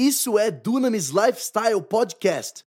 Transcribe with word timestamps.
Isso 0.00 0.38
é 0.38 0.50
Dunamis 0.50 1.10
Lifestyle 1.10 1.82
Podcast. 1.82 2.64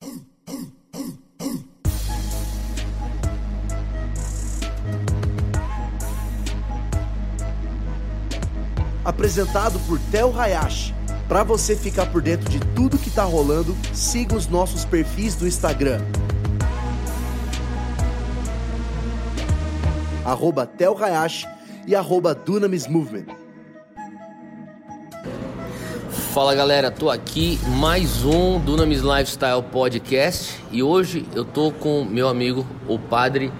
Apresentado 9.02 9.80
por 9.88 9.98
Tel 10.10 10.38
Hayashi. 10.38 10.94
Para 11.26 11.42
você 11.42 11.74
ficar 11.74 12.12
por 12.12 12.20
dentro 12.20 12.50
de 12.50 12.60
tudo 12.74 12.98
que 12.98 13.08
tá 13.08 13.24
rolando, 13.24 13.74
siga 13.94 14.36
os 14.36 14.46
nossos 14.46 14.84
perfis 14.84 15.34
do 15.34 15.48
Instagram. 15.48 16.02
Arroba 20.22 20.66
Tel 20.66 21.02
Hayashi 21.02 21.48
e 21.86 21.94
arroba 21.94 22.34
Dunamis 22.34 22.86
Movement. 22.86 23.41
Fala 26.32 26.54
galera, 26.54 26.90
tô 26.90 27.10
aqui 27.10 27.60
mais 27.78 28.24
um 28.24 28.58
Dunamis 28.58 29.02
Lifestyle 29.02 29.62
Podcast 29.70 30.58
e 30.72 30.82
hoje 30.82 31.26
eu 31.34 31.44
tô 31.44 31.70
com 31.70 32.04
meu 32.04 32.26
amigo 32.26 32.66
o 32.88 32.98
padre 32.98 33.52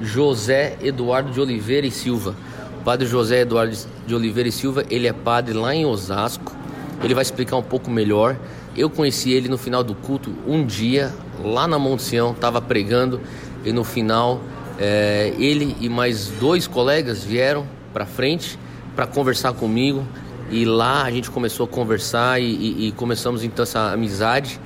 José 0.00 0.76
Eduardo 0.82 1.30
de 1.30 1.40
Oliveira 1.40 1.86
e 1.86 1.90
Silva. 1.90 2.34
O 2.80 2.84
padre 2.84 3.06
José 3.06 3.40
Eduardo 3.40 3.76
de 4.06 4.14
Oliveira 4.14 4.48
e 4.48 4.52
Silva, 4.52 4.84
ele 4.90 5.06
é 5.06 5.12
padre 5.12 5.54
lá 5.54 5.74
em 5.74 5.86
Osasco 5.86 6.56
ele 7.02 7.14
vai 7.14 7.22
explicar 7.22 7.56
um 7.56 7.62
pouco 7.62 7.90
melhor. 7.90 8.36
Eu 8.76 8.90
conheci 8.90 9.32
ele 9.32 9.48
no 9.48 9.58
final 9.58 9.82
do 9.82 9.94
culto 9.94 10.34
um 10.46 10.64
dia, 10.64 11.12
lá 11.42 11.66
na 11.66 11.78
Monte 11.78 12.02
Sião, 12.02 12.32
estava 12.32 12.60
pregando 12.60 13.20
e 13.64 13.72
no 13.72 13.84
final 13.84 14.40
é, 14.78 15.32
ele 15.38 15.76
e 15.80 15.88
mais 15.88 16.28
dois 16.40 16.66
colegas 16.66 17.22
vieram 17.24 17.66
para 17.92 18.06
frente 18.06 18.58
para 18.94 19.06
conversar 19.06 19.52
comigo 19.52 20.06
e 20.50 20.64
lá 20.64 21.02
a 21.04 21.10
gente 21.10 21.30
começou 21.30 21.64
a 21.64 21.68
conversar 21.68 22.40
e, 22.40 22.44
e, 22.44 22.88
e 22.88 22.92
começamos 22.92 23.42
então 23.42 23.62
essa 23.62 23.92
amizade 23.92 24.60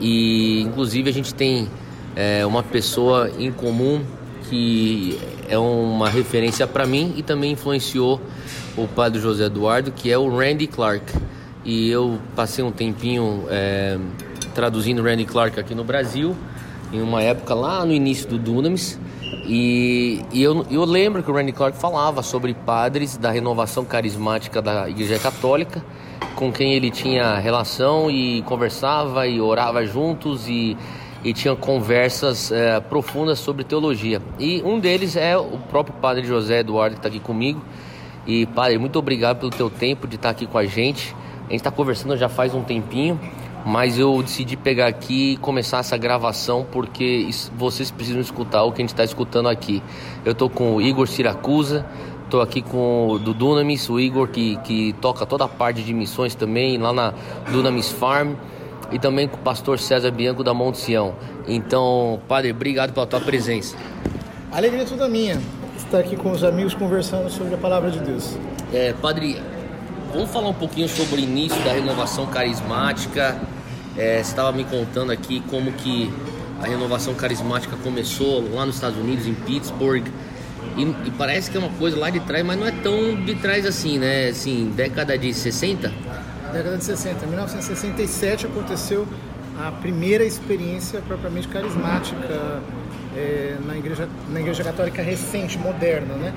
e 0.00 0.60
inclusive 0.62 1.08
a 1.08 1.12
gente 1.12 1.34
tem 1.34 1.68
é, 2.14 2.44
uma 2.44 2.62
pessoa 2.62 3.30
em 3.38 3.50
comum 3.50 4.04
que 4.48 5.18
é 5.48 5.58
uma 5.58 6.08
referência 6.08 6.66
para 6.66 6.86
mim 6.86 7.14
e 7.16 7.22
também 7.22 7.52
influenciou 7.52 8.20
o 8.76 8.86
padre 8.88 9.20
José 9.20 9.44
Eduardo, 9.44 9.92
que 9.92 10.10
é 10.10 10.18
o 10.18 10.28
Randy 10.36 10.66
Clark 10.66 11.12
e 11.64 11.88
eu 11.88 12.18
passei 12.34 12.64
um 12.64 12.72
tempinho 12.72 13.44
é, 13.48 13.98
traduzindo 14.54 15.02
Randy 15.02 15.24
Clark 15.24 15.58
aqui 15.58 15.74
no 15.74 15.84
Brasil, 15.84 16.36
em 16.92 17.00
uma 17.00 17.22
época 17.22 17.54
lá 17.54 17.84
no 17.84 17.92
início 17.92 18.28
do 18.28 18.38
Dunamis. 18.38 18.98
E, 19.44 20.24
e 20.32 20.42
eu, 20.42 20.64
eu 20.70 20.84
lembro 20.84 21.22
que 21.22 21.30
o 21.30 21.34
Randy 21.34 21.52
Clark 21.52 21.76
falava 21.76 22.22
sobre 22.22 22.54
padres 22.54 23.16
da 23.16 23.30
renovação 23.30 23.84
carismática 23.84 24.62
da 24.62 24.88
Igreja 24.88 25.18
Católica, 25.18 25.84
com 26.36 26.52
quem 26.52 26.74
ele 26.74 26.90
tinha 26.90 27.36
relação 27.38 28.10
e 28.10 28.42
conversava 28.42 29.26
e 29.26 29.40
orava 29.40 29.84
juntos 29.84 30.48
e, 30.48 30.76
e 31.24 31.32
tinha 31.32 31.56
conversas 31.56 32.52
é, 32.52 32.78
profundas 32.80 33.38
sobre 33.38 33.64
teologia. 33.64 34.22
E 34.38 34.62
um 34.62 34.78
deles 34.78 35.16
é 35.16 35.36
o 35.36 35.58
próprio 35.70 35.96
padre 35.96 36.24
José 36.24 36.60
Eduardo, 36.60 36.94
que 36.94 36.98
está 37.00 37.08
aqui 37.08 37.20
comigo. 37.20 37.60
E, 38.26 38.46
padre, 38.46 38.78
muito 38.78 38.98
obrigado 38.98 39.40
pelo 39.40 39.50
teu 39.50 39.68
tempo 39.68 40.06
de 40.06 40.14
estar 40.14 40.30
aqui 40.30 40.46
com 40.46 40.58
a 40.58 40.64
gente. 40.64 41.14
A 41.40 41.50
gente 41.50 41.60
está 41.60 41.70
conversando 41.70 42.16
já 42.16 42.28
faz 42.28 42.54
um 42.54 42.62
tempinho, 42.62 43.18
mas 43.64 43.98
eu 43.98 44.22
decidi 44.22 44.56
pegar 44.56 44.86
aqui 44.86 45.32
e 45.32 45.36
começar 45.36 45.78
essa 45.78 45.96
gravação 45.96 46.66
porque 46.70 47.28
vocês 47.56 47.90
precisam 47.90 48.20
escutar 48.20 48.64
o 48.64 48.72
que 48.72 48.82
a 48.82 48.84
gente 48.84 48.92
está 48.92 49.04
escutando 49.04 49.48
aqui. 49.48 49.82
Eu 50.24 50.32
estou 50.32 50.50
com 50.50 50.76
o 50.76 50.82
Igor 50.82 51.06
Siracusa, 51.06 51.86
estou 52.24 52.40
aqui 52.40 52.62
com 52.62 53.08
o 53.08 53.18
do 53.18 53.32
Dunamis, 53.32 53.88
o 53.88 54.00
Igor 54.00 54.28
que, 54.28 54.56
que 54.58 54.94
toca 55.00 55.24
toda 55.24 55.44
a 55.44 55.48
parte 55.48 55.82
de 55.82 55.92
missões 55.94 56.34
também 56.34 56.78
lá 56.78 56.92
na 56.92 57.14
Dunamis 57.50 57.90
Farm 57.90 58.34
e 58.90 58.98
também 58.98 59.28
com 59.28 59.36
o 59.36 59.40
pastor 59.40 59.78
César 59.78 60.10
Bianco 60.10 60.42
da 60.42 60.52
Monte 60.52 60.78
Sião. 60.78 61.14
Então, 61.46 62.20
padre, 62.28 62.50
obrigado 62.50 62.92
pela 62.92 63.06
tua 63.06 63.20
presença. 63.20 63.76
Alegria 64.50 64.84
toda 64.84 65.08
minha 65.08 65.40
estar 65.76 65.98
aqui 65.98 66.16
com 66.16 66.30
os 66.30 66.42
amigos 66.42 66.74
conversando 66.74 67.30
sobre 67.30 67.54
a 67.54 67.58
palavra 67.58 67.90
de 67.90 67.98
Deus. 68.00 68.36
É, 68.72 68.92
padre, 68.94 69.40
Vamos 70.12 70.30
falar 70.30 70.50
um 70.50 70.54
pouquinho 70.54 70.86
sobre 70.90 71.16
o 71.16 71.18
início 71.18 71.58
da 71.64 71.72
renovação 71.72 72.26
carismática. 72.26 73.40
É, 73.96 74.16
você 74.22 74.30
estava 74.30 74.52
me 74.52 74.62
contando 74.62 75.10
aqui 75.10 75.42
como 75.48 75.72
que 75.72 76.12
a 76.60 76.66
renovação 76.66 77.14
carismática 77.14 77.76
começou 77.82 78.46
lá 78.52 78.66
nos 78.66 78.74
Estados 78.74 78.98
Unidos, 78.98 79.26
em 79.26 79.32
Pittsburgh. 79.32 80.06
E, 80.76 80.82
e, 80.82 81.10
parece 81.16 81.50
que 81.50 81.56
é 81.56 81.60
uma 81.60 81.70
coisa 81.78 81.98
lá 81.98 82.10
de 82.10 82.20
trás, 82.20 82.44
mas 82.44 82.58
não 82.60 82.66
é 82.66 82.70
tão 82.70 83.24
de 83.24 83.34
trás 83.36 83.64
assim, 83.64 83.98
né? 83.98 84.28
Assim, 84.28 84.70
década 84.76 85.16
de 85.16 85.32
60? 85.32 85.90
Década 86.52 86.76
de 86.76 86.84
60. 86.84 87.24
Em 87.24 87.28
1967 87.28 88.46
aconteceu 88.46 89.08
a 89.58 89.72
primeira 89.72 90.24
experiência 90.24 91.00
propriamente 91.00 91.48
carismática 91.48 92.62
é, 93.16 93.56
na, 93.64 93.76
igreja, 93.76 94.08
na 94.30 94.40
igreja 94.40 94.64
católica 94.64 95.02
recente, 95.02 95.58
moderna, 95.58 96.14
né? 96.14 96.32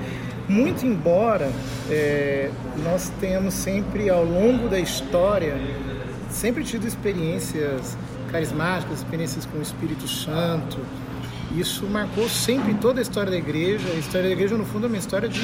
Muito 0.48 0.86
embora 0.86 1.50
é, 1.90 2.50
nós 2.84 3.10
tenhamos 3.20 3.54
sempre 3.54 4.08
ao 4.08 4.24
longo 4.24 4.68
da 4.68 4.78
história 4.78 5.56
sempre 6.36 6.62
tido 6.64 6.86
experiências 6.86 7.96
carismáticas, 8.30 8.98
experiências 8.98 9.46
com 9.46 9.58
o 9.58 9.62
Espírito 9.62 10.06
Santo. 10.06 10.78
Isso 11.56 11.86
marcou 11.86 12.28
sempre 12.28 12.74
toda 12.74 13.00
a 13.00 13.02
história 13.02 13.30
da 13.30 13.38
igreja. 13.38 13.88
A 13.88 13.94
história 13.94 14.28
da 14.28 14.32
igreja, 14.32 14.56
no 14.56 14.66
fundo, 14.66 14.86
é 14.86 14.88
uma 14.88 14.98
história 14.98 15.28
de 15.28 15.40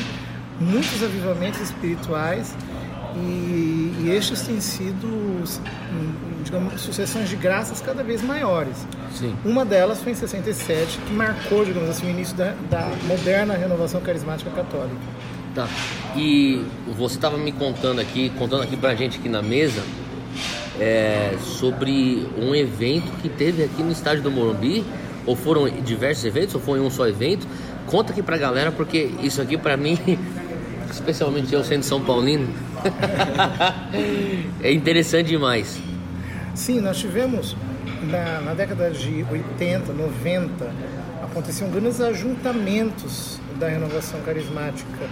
muitos 0.60 1.02
avivamentos 1.02 1.60
espirituais 1.60 2.54
e, 3.16 3.94
e 4.00 4.10
estes 4.10 4.42
têm 4.42 4.60
sido, 4.60 5.42
digamos, 6.44 6.80
sucessões 6.80 7.28
de 7.28 7.36
graças 7.36 7.80
cada 7.80 8.02
vez 8.02 8.22
maiores. 8.22 8.86
Sim. 9.12 9.34
Uma 9.44 9.64
delas 9.64 10.00
foi 10.00 10.12
em 10.12 10.14
67, 10.14 10.98
que 10.98 11.12
marcou, 11.12 11.64
digamos 11.64 11.90
assim, 11.90 12.06
o 12.06 12.10
início 12.10 12.36
da, 12.36 12.54
da 12.70 12.90
moderna 13.06 13.54
renovação 13.54 14.00
carismática 14.00 14.50
católica. 14.50 14.96
Tá. 15.54 15.68
E 16.16 16.64
você 16.96 17.16
estava 17.16 17.36
me 17.36 17.52
contando 17.52 18.00
aqui, 18.00 18.30
contando 18.38 18.62
aqui 18.62 18.76
pra 18.76 18.94
gente 18.94 19.18
aqui 19.18 19.28
na 19.28 19.42
mesa, 19.42 19.82
é, 20.80 21.36
sobre 21.40 22.26
um 22.38 22.54
evento 22.54 23.12
que 23.20 23.28
teve 23.28 23.62
aqui 23.62 23.82
no 23.82 23.92
estádio 23.92 24.22
do 24.22 24.30
Morumbi, 24.30 24.84
ou 25.26 25.36
foram 25.36 25.68
diversos 25.68 26.24
eventos, 26.24 26.54
ou 26.54 26.60
foi 26.60 26.80
um 26.80 26.90
só 26.90 27.06
evento. 27.06 27.46
Conta 27.86 28.12
aqui 28.12 28.22
pra 28.22 28.38
galera, 28.38 28.72
porque 28.72 29.10
isso 29.22 29.42
aqui 29.42 29.58
pra 29.58 29.76
mim, 29.76 29.98
especialmente 30.92 31.52
eu 31.52 31.64
sendo 31.64 31.82
São 31.82 32.00
Paulino, 32.02 32.48
é 34.62 34.72
interessante 34.72 35.28
demais. 35.28 35.80
Sim, 36.54 36.80
nós 36.80 36.98
tivemos 36.98 37.56
na, 38.02 38.40
na, 38.40 38.54
década 38.54 38.90
de 38.90 39.24
80, 39.30 39.92
90, 39.92 40.70
aconteciam 41.22 41.70
grandes 41.70 42.00
ajuntamentos 42.00 43.40
da 43.58 43.68
renovação 43.68 44.20
carismática 44.20 45.08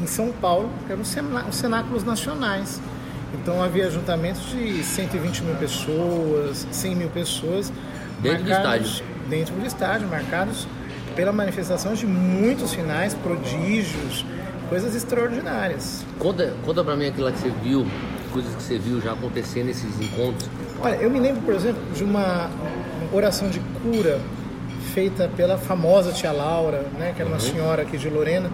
em 0.00 0.06
São 0.06 0.30
Paulo, 0.30 0.70
que 0.86 0.92
eram 0.92 1.02
os 1.02 1.56
cenáculos 1.56 2.04
nacionais. 2.04 2.80
Então 3.34 3.62
havia 3.62 3.86
ajuntamentos 3.86 4.48
de 4.50 4.82
120 4.84 5.42
mil 5.42 5.56
pessoas, 5.56 6.66
100 6.70 6.94
mil 6.94 7.08
pessoas. 7.08 7.72
Dentro 8.20 8.44
do 8.44 8.50
estádio. 8.50 9.04
Dentro 9.28 9.54
do 9.54 9.66
estádio, 9.66 10.08
marcados 10.08 10.68
pela 11.16 11.32
manifestação 11.32 11.94
de 11.94 12.06
muitos 12.06 12.70
sinais, 12.70 13.14
prodígios, 13.14 14.24
coisas 14.74 14.96
extraordinárias. 14.96 16.04
Conta, 16.18 16.52
conta 16.64 16.82
pra 16.82 16.96
mim 16.96 17.06
aquilo 17.06 17.30
que 17.30 17.38
você 17.38 17.52
viu, 17.62 17.86
coisas 18.32 18.56
que 18.56 18.62
você 18.64 18.76
viu 18.76 19.00
já 19.00 19.12
acontecer 19.12 19.62
nesses 19.62 20.00
encontros. 20.00 20.50
Olha, 20.82 20.96
eu 20.96 21.08
me 21.08 21.20
lembro, 21.20 21.42
por 21.42 21.54
exemplo, 21.54 21.80
de 21.94 22.02
uma 22.02 22.50
oração 23.12 23.48
de 23.48 23.60
cura 23.80 24.20
feita 24.92 25.30
pela 25.36 25.56
famosa 25.56 26.10
tia 26.10 26.32
Laura, 26.32 26.84
né, 26.98 27.12
que 27.14 27.22
era 27.22 27.30
uma 27.30 27.36
uhum. 27.36 27.40
senhora 27.40 27.82
aqui 27.82 27.96
de 27.96 28.10
Lorena, 28.10 28.50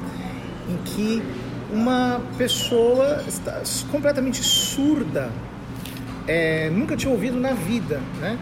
em 0.68 0.76
que 0.84 1.22
uma 1.72 2.20
pessoa 2.36 3.24
está 3.26 3.62
completamente 3.90 4.42
surda, 4.42 5.30
é, 6.28 6.68
nunca 6.68 6.98
tinha 6.98 7.10
ouvido 7.10 7.40
na 7.40 7.54
vida, 7.54 7.98
né? 8.20 8.38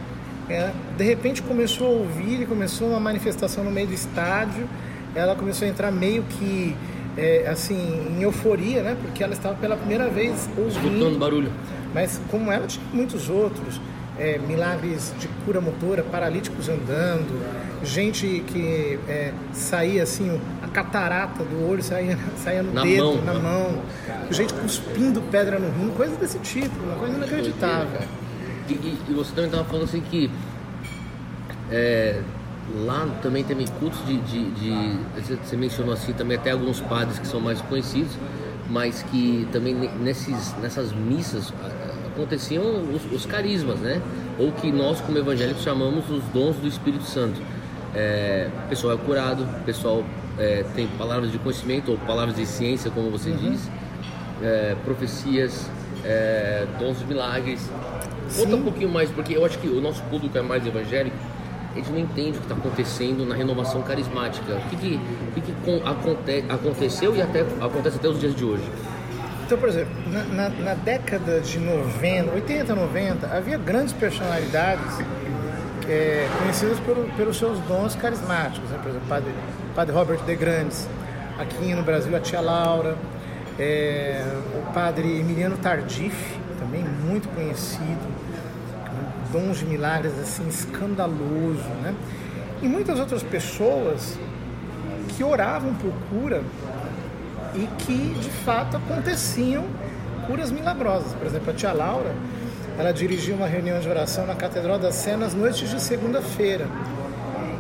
É, 0.51 0.73
de 0.97 1.05
repente 1.05 1.43
começou 1.43 1.87
a 1.87 1.91
ouvir 1.91 2.43
e 2.43 2.47
começou 2.47 2.89
uma 2.89 2.99
manifestação 2.99 3.63
no 3.63 3.71
meio 3.71 3.87
do 3.87 3.95
estádio. 3.95 4.69
Ela 5.15 5.37
começou 5.37 5.65
a 5.65 5.71
entrar 5.71 5.93
meio 5.93 6.25
que 6.25 6.75
é, 7.19 7.49
assim, 7.49 8.07
em 8.17 8.23
euforia, 8.23 8.83
né? 8.83 8.97
Porque 9.03 9.23
ela 9.23 9.33
estava 9.33 9.57
pela 9.57 9.77
primeira 9.77 10.09
vez 10.09 10.49
ouvindo. 10.57 10.87
Escutando 10.87 11.19
barulho. 11.19 11.53
Mas 11.93 12.21
como 12.31 12.53
ela 12.53 12.67
tinha 12.67 12.85
muitos 12.93 13.29
outros, 13.29 13.81
é, 14.17 14.39
milagres 14.39 15.13
de 15.19 15.27
cura 15.45 15.61
motora, 15.61 16.03
paralíticos 16.05 16.69
andando, 16.69 17.41
gente 17.85 18.45
que 18.47 18.99
é, 19.09 19.33
saía 19.53 20.05
assim, 20.05 20.41
a 20.63 20.69
catarata 20.69 21.43
do 21.43 21.69
olho 21.69 21.83
saía, 21.83 22.17
saía 22.39 22.63
no 22.63 22.73
na 22.73 22.83
dedo, 22.83 23.05
mão, 23.05 23.25
na 23.25 23.35
né? 23.35 23.41
mão, 23.41 23.83
gente 24.31 24.55
cuspindo 24.55 25.21
pedra 25.23 25.59
no 25.59 25.71
rim, 25.71 25.91
coisa 25.97 26.15
desse 26.17 26.39
tipo, 26.39 26.79
uma 26.85 26.97
coisa 26.97 27.17
inacreditável. 27.17 28.01
E, 28.69 28.73
e, 28.73 28.99
e 29.09 29.13
você 29.15 29.31
também 29.31 29.47
estava 29.47 29.65
falando 29.65 29.85
assim 29.85 30.01
que 30.03 30.31
é, 31.71 32.21
lá 32.85 33.09
também 33.23 33.45
tem 33.45 33.57
cultos 33.79 34.05
de, 34.07 34.19
de, 34.19 34.51
de, 34.51 34.99
Você 35.43 35.57
mencionou 35.57 35.95
assim 35.95 36.13
também 36.13 36.37
até 36.37 36.51
alguns 36.51 36.81
padres 36.81 37.19
que 37.19 37.27
são 37.27 37.41
mais 37.41 37.61
conhecidos, 37.63 38.13
mas 38.69 39.03
que 39.05 39.49
também 39.51 39.75
nesses, 39.75 40.55
nessas 40.59 40.93
missas 40.93 41.53
aconteciam 42.07 42.63
os, 42.93 43.13
os, 43.13 43.27
carismas, 43.27 43.79
né? 43.79 44.03
Ou 44.39 44.53
que 44.53 44.71
nós, 44.71 45.01
como 45.01 45.17
evangélicos, 45.17 45.63
chamamos 45.63 46.09
os 46.11 46.23
dons 46.25 46.57
do 46.57 46.67
Espírito 46.67 47.05
Santo. 47.05 47.41
É, 47.95 48.51
o 48.67 48.69
pessoal 48.69 48.95
é 48.95 48.97
curado, 48.99 49.45
o 49.45 49.65
pessoal 49.65 50.05
é, 50.39 50.65
tem 50.75 50.87
palavras 50.99 51.33
de 51.33 51.39
conhecimento 51.39 51.91
ou 51.91 51.99
palavras 51.99 52.37
de 52.37 52.45
ciência, 52.45 52.91
como 52.91 53.11
você 53.11 53.31
uhum. 53.31 53.37
diz, 53.37 53.71
é, 54.43 54.77
profecias, 54.85 55.71
é, 56.05 56.67
dons 56.79 56.99
de 56.99 57.07
milagres. 57.07 57.71
Conta 58.37 58.57
um 58.57 58.63
pouquinho 58.63 58.91
mais, 58.91 59.11
porque 59.11 59.37
eu 59.37 59.45
acho 59.45 59.59
que 59.59 59.69
o 59.69 59.81
nosso 59.81 60.03
público 60.05 60.37
é 60.37 60.43
mais 60.43 60.67
evangélico, 60.67 61.17
gente 61.79 61.91
não 61.91 61.99
entende 61.99 62.39
o 62.39 62.41
que 62.41 62.53
está 62.53 62.55
acontecendo 62.55 63.25
na 63.27 63.35
renovação 63.35 63.83
carismática. 63.83 64.55
O 64.55 64.69
que, 64.71 64.77
que, 64.77 65.01
que, 65.35 65.41
que 65.41 65.83
aconte, 65.85 66.45
aconteceu 66.49 67.17
e 67.17 67.23
até 67.23 67.41
acontece 67.61 67.97
até 67.97 68.09
os 68.09 68.21
dias 68.21 68.35
de 68.35 68.45
hoje? 68.45 68.65
Então, 69.45 69.57
por 69.57 69.69
exemplo, 69.69 69.93
na, 70.13 70.25
na, 70.25 70.49
na, 70.51 70.75
década 70.75 71.41
de 71.41 71.59
90, 71.59 72.35
80, 72.35 72.75
90, 72.75 73.27
havia 73.35 73.57
grandes 73.57 73.95
personalidades 73.95 74.99
é, 75.89 76.29
conhecidas 76.39 76.79
pelos 77.17 77.39
seus 77.39 77.59
dons 77.61 77.95
carismáticos. 77.95 78.69
Né? 78.69 78.79
Por 78.83 78.91
exemplo, 78.91 79.09
padre, 79.09 79.33
padre 79.75 79.95
Robert 79.95 80.21
de 80.25 80.37
Grandes, 80.37 80.87
aqui 81.39 81.75
no 81.75 81.83
Brasil 81.83 82.15
a 82.15 82.21
tia 82.21 82.43
Laura, 82.43 82.97
é, 83.59 84.23
o 84.55 84.73
padre 84.73 85.19
Emiliano 85.19 85.57
Tardif, 85.57 86.15
também 86.59 86.85
muito 86.85 87.29
conhecido, 87.35 88.18
dons 89.33 89.59
de 89.59 89.67
milagres 89.67 90.19
assim 90.19 90.47
escandaloso, 90.49 91.69
né? 91.83 91.95
E 92.63 92.69
muitas 92.69 92.99
outras 92.99 93.23
pessoas 93.23 94.19
que 95.17 95.23
oravam 95.23 95.75
por 95.75 95.93
cura 96.11 96.43
e 97.55 97.67
que 97.83 98.15
de 98.21 98.31
fato 98.31 98.77
aconteciam 98.77 99.65
curas 100.27 100.51
milagrosas. 100.51 101.13
Por 101.15 101.27
exemplo, 101.27 101.51
a 101.51 101.55
tia 101.55 101.73
Laura, 101.73 102.15
ela 102.79 102.93
dirigia 102.93 103.35
uma 103.35 103.47
reunião 103.47 103.81
de 103.81 103.89
oração 103.89 104.27
na 104.27 104.35
Catedral 104.35 104.79
da 104.79 104.93
Sé 104.93 105.17
nas 105.17 105.35
noites 105.35 105.69
de 105.69 105.81
segunda-feira. 105.81 106.67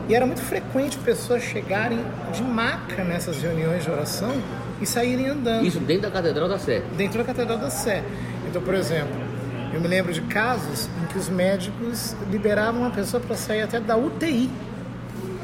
E 0.08 0.14
era 0.14 0.24
muito 0.24 0.40
frequente 0.40 0.96
pessoas 0.98 1.42
chegarem 1.42 2.00
de 2.32 2.42
maca 2.42 3.04
nessas 3.04 3.42
reuniões 3.42 3.84
de 3.84 3.90
oração 3.90 4.34
e 4.80 4.86
saírem 4.86 5.28
andando. 5.28 5.66
Isso 5.66 5.80
dentro 5.80 6.02
da 6.02 6.10
Catedral 6.10 6.48
da 6.48 6.58
Sé? 6.58 6.82
Dentro 6.96 7.18
da 7.18 7.24
Catedral 7.24 7.58
da 7.58 7.70
Sé. 7.70 8.02
Então, 8.48 8.62
por 8.62 8.74
exemplo, 8.74 9.27
eu 9.72 9.80
me 9.80 9.88
lembro 9.88 10.12
de 10.12 10.20
casos 10.22 10.88
em 11.02 11.06
que 11.06 11.18
os 11.18 11.28
médicos 11.28 12.16
liberavam 12.30 12.82
uma 12.82 12.90
pessoa 12.90 13.22
para 13.22 13.36
sair 13.36 13.62
até 13.62 13.80
da 13.80 13.96
UTI 13.96 14.50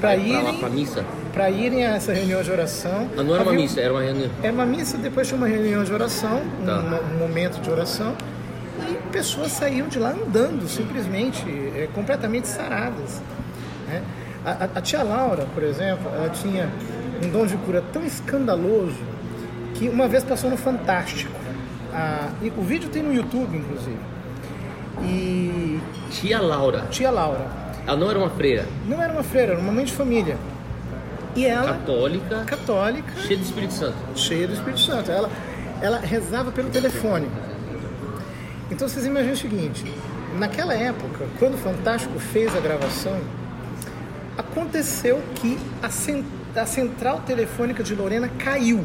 para 0.00 0.17
irem 0.17 0.59
para 0.59 0.69
missa 0.69 1.05
para 1.35 1.50
irem 1.50 1.85
a 1.85 1.97
essa 1.97 2.12
reunião 2.12 2.41
de 2.43 2.50
oração. 2.50 3.11
Ah, 3.19 3.23
não 3.25 3.35
era 3.35 3.43
uma 3.43 3.53
missa, 3.53 3.81
era 3.81 3.93
uma 3.93 4.03
reunião. 4.03 4.31
Era 4.41 4.53
uma 4.53 4.65
missa, 4.65 4.97
depois 4.97 5.26
tinha 5.26 5.37
uma 5.37 5.49
reunião 5.49 5.82
de 5.82 5.93
oração, 5.93 6.41
tá. 6.65 6.79
um, 6.79 7.17
um, 7.17 7.19
momento 7.19 7.61
de 7.61 7.69
oração, 7.69 8.15
e 8.88 8.94
pessoas 9.11 9.50
saíam 9.50 9.88
de 9.88 9.99
lá 9.99 10.11
andando, 10.11 10.69
simplesmente, 10.69 11.44
é, 11.75 11.88
completamente 11.93 12.47
saradas. 12.47 13.21
Né? 13.88 14.00
A, 14.47 14.50
a, 14.50 14.65
a, 14.76 14.81
tia 14.81 15.03
Laura, 15.03 15.44
por 15.53 15.65
exemplo, 15.65 16.09
ela 16.15 16.29
tinha 16.29 16.71
um 17.21 17.29
dom 17.31 17.47
de 17.47 17.56
cura 17.56 17.82
tão 17.93 18.05
escandaloso 18.05 19.03
que 19.75 19.88
uma 19.88 20.06
vez 20.06 20.23
passou 20.23 20.49
no 20.49 20.56
Fantástico. 20.56 21.44
E 22.43 22.49
o 22.56 22.62
vídeo 22.62 22.88
tem 22.91 23.02
no 23.02 23.12
YouTube, 23.12 23.56
inclusive. 23.56 23.99
E. 25.02 25.81
Tia 26.11 26.41
Laura. 26.41 26.87
Tia 26.91 27.11
Laura 27.11 27.64
ela 27.87 27.96
não 27.96 28.11
era 28.11 28.19
uma 28.19 28.31
freira? 28.31 28.67
Não 28.88 29.00
era 29.00 29.12
uma 29.12 29.23
freira, 29.23 29.52
era 29.52 29.61
uma 29.61 29.73
mãe 29.73 29.85
de 29.85 29.93
família. 29.93 30.38
E 31.37 31.44
ela. 31.44 31.75
Católica. 31.75 32.44
Católica. 32.44 33.12
Cheia 33.20 33.37
do 33.37 33.43
Espírito 33.43 33.75
Santo. 33.75 33.96
Cheia 34.14 34.46
do 34.46 34.55
Espírito 34.55 34.81
Santo. 34.81 35.11
Ela, 35.11 35.31
ela 35.82 35.99
rezava 35.99 36.50
pelo 36.50 36.70
telefone. 36.70 37.29
Então 38.70 38.88
vocês 38.88 39.05
imaginam 39.05 39.35
o 39.35 39.37
seguinte: 39.37 39.85
naquela 40.38 40.75
época, 40.75 41.26
quando 41.38 41.55
o 41.55 41.58
Fantástico 41.58 42.19
fez 42.19 42.56
a 42.56 42.61
gravação, 42.61 43.20
aconteceu 44.38 45.20
que 45.35 45.58
a, 45.82 45.90
cent 45.90 46.25
a 46.56 46.64
central 46.64 47.20
telefônica 47.20 47.82
de 47.82 47.94
Lorena 47.94 48.31
caiu 48.38 48.85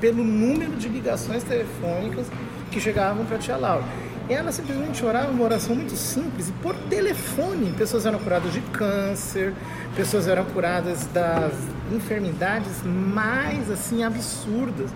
pelo 0.00 0.22
número 0.22 0.72
de 0.72 0.88
ligações 0.88 1.42
telefônicas 1.42 2.26
que 2.70 2.80
chegavam 2.80 3.24
para 3.24 3.36
a 3.36 3.38
tia 3.38 3.56
Laura. 3.56 3.84
E 4.28 4.34
ela 4.34 4.50
simplesmente 4.50 5.04
orava 5.04 5.30
uma 5.30 5.44
oração 5.44 5.74
muito 5.76 5.94
simples 5.94 6.48
e 6.48 6.52
por 6.52 6.74
telefone. 6.90 7.72
Pessoas 7.78 8.06
eram 8.06 8.18
curadas 8.18 8.52
de 8.52 8.60
câncer, 8.60 9.54
pessoas 9.94 10.26
eram 10.26 10.44
curadas 10.46 11.06
das 11.14 11.52
enfermidades 11.92 12.82
mais 12.84 13.70
assim 13.70 14.02
absurdas. 14.02 14.90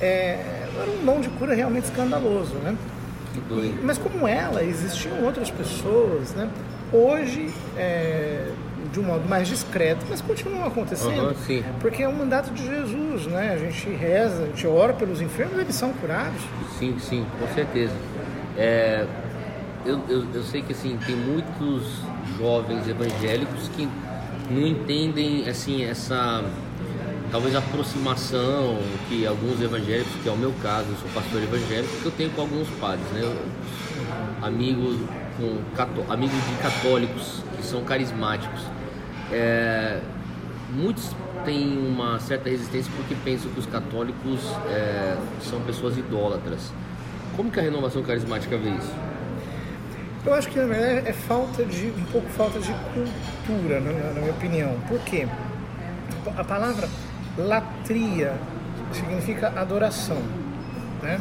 É, 0.00 0.66
era 0.74 0.90
um 0.90 1.04
dom 1.04 1.20
de 1.20 1.28
cura 1.30 1.54
realmente 1.54 1.84
escandaloso, 1.84 2.54
né? 2.56 2.76
Mas 3.82 3.98
como 3.98 4.26
ela, 4.26 4.64
existiam 4.64 5.22
outras 5.22 5.50
pessoas, 5.50 6.34
né? 6.34 6.48
Hoje, 6.92 7.52
é, 7.76 8.50
de 8.96 9.00
um 9.00 9.04
modo 9.04 9.28
mais 9.28 9.46
discreto, 9.46 10.06
mas 10.08 10.22
continuam 10.22 10.66
acontecendo, 10.66 11.28
uhum, 11.28 11.62
porque 11.80 12.02
é 12.02 12.08
um 12.08 12.14
mandato 12.14 12.50
de 12.50 12.64
Jesus, 12.64 13.26
né? 13.26 13.52
A 13.52 13.58
gente 13.58 13.90
reza, 13.90 14.44
a 14.44 14.46
gente 14.46 14.66
ora 14.66 14.94
pelos 14.94 15.20
enfermos, 15.20 15.58
eles 15.58 15.74
são 15.74 15.92
curados. 15.92 16.40
Sim, 16.78 16.96
sim, 16.98 17.26
com 17.38 17.46
certeza. 17.54 17.92
É, 18.56 19.06
eu, 19.84 20.00
eu, 20.08 20.26
eu, 20.32 20.42
sei 20.42 20.62
que 20.62 20.72
assim 20.72 20.98
tem 21.04 21.14
muitos 21.14 22.00
jovens 22.38 22.88
evangélicos 22.88 23.68
que 23.76 23.86
não 24.50 24.66
entendem 24.66 25.46
assim 25.46 25.84
essa 25.84 26.42
talvez 27.30 27.54
aproximação 27.54 28.78
que 29.10 29.26
alguns 29.26 29.60
evangélicos, 29.60 30.12
que 30.22 30.28
é 30.28 30.32
o 30.32 30.38
meu 30.38 30.54
caso, 30.62 30.86
eu 30.88 30.96
sou 30.96 31.10
pastor 31.10 31.42
evangélico, 31.42 31.96
que 32.00 32.06
eu 32.06 32.12
tenho 32.12 32.30
com 32.30 32.40
alguns 32.40 32.68
padres, 32.80 33.06
né? 33.12 33.36
amigos 34.40 34.96
com 35.36 36.12
amigos 36.12 36.36
de 36.48 36.62
católicos 36.62 37.42
que 37.58 37.62
são 37.62 37.84
carismáticos. 37.84 38.62
É, 39.32 40.00
muitos 40.70 41.14
têm 41.44 41.78
uma 41.78 42.18
certa 42.18 42.48
resistência 42.48 42.92
porque 42.96 43.14
pensam 43.24 43.50
que 43.52 43.60
os 43.60 43.66
católicos 43.66 44.40
é, 44.68 45.16
são 45.40 45.60
pessoas 45.62 45.96
idólatras. 45.96 46.72
Como 47.36 47.50
que 47.50 47.60
a 47.60 47.62
renovação 47.62 48.02
carismática 48.02 48.56
vê 48.56 48.70
isso? 48.70 48.92
Eu 50.24 50.34
acho 50.34 50.48
que 50.48 50.58
na 50.58 50.66
verdade 50.66 51.08
é 51.08 51.12
falta 51.12 51.64
de 51.64 51.86
um 51.86 52.04
pouco 52.10 52.28
falta 52.30 52.58
de 52.58 52.72
cultura, 52.92 53.80
na, 53.80 53.92
na 53.92 54.20
minha 54.20 54.32
opinião. 54.32 54.76
Por 54.88 54.98
quê? 55.00 55.28
A 56.36 56.42
palavra 56.42 56.88
latria 57.38 58.34
significa 58.92 59.52
adoração, 59.54 60.20
né? 61.02 61.20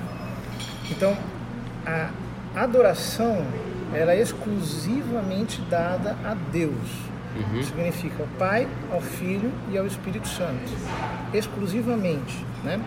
Então 0.89 1.15
a 1.85 2.09
adoração 2.55 3.45
ela 3.93 4.13
é 4.13 4.21
exclusivamente 4.21 5.61
dada 5.69 6.15
a 6.23 6.33
Deus. 6.51 6.89
Uhum. 7.35 7.63
Significa 7.63 8.23
ao 8.23 8.27
Pai, 8.39 8.67
ao 8.91 9.01
Filho 9.01 9.51
e 9.71 9.77
ao 9.77 9.85
Espírito 9.85 10.27
Santo. 10.27 10.71
Exclusivamente, 11.33 12.45
né? 12.63 12.79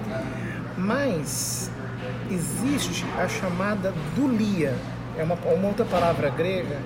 Mas 0.77 1.71
existe 2.31 3.05
a 3.19 3.29
chamada 3.29 3.93
dulia, 4.15 4.75
é 5.17 5.23
uma, 5.23 5.35
uma 5.35 5.69
outra 5.69 5.85
palavra 5.85 6.31
grega, 6.31 6.79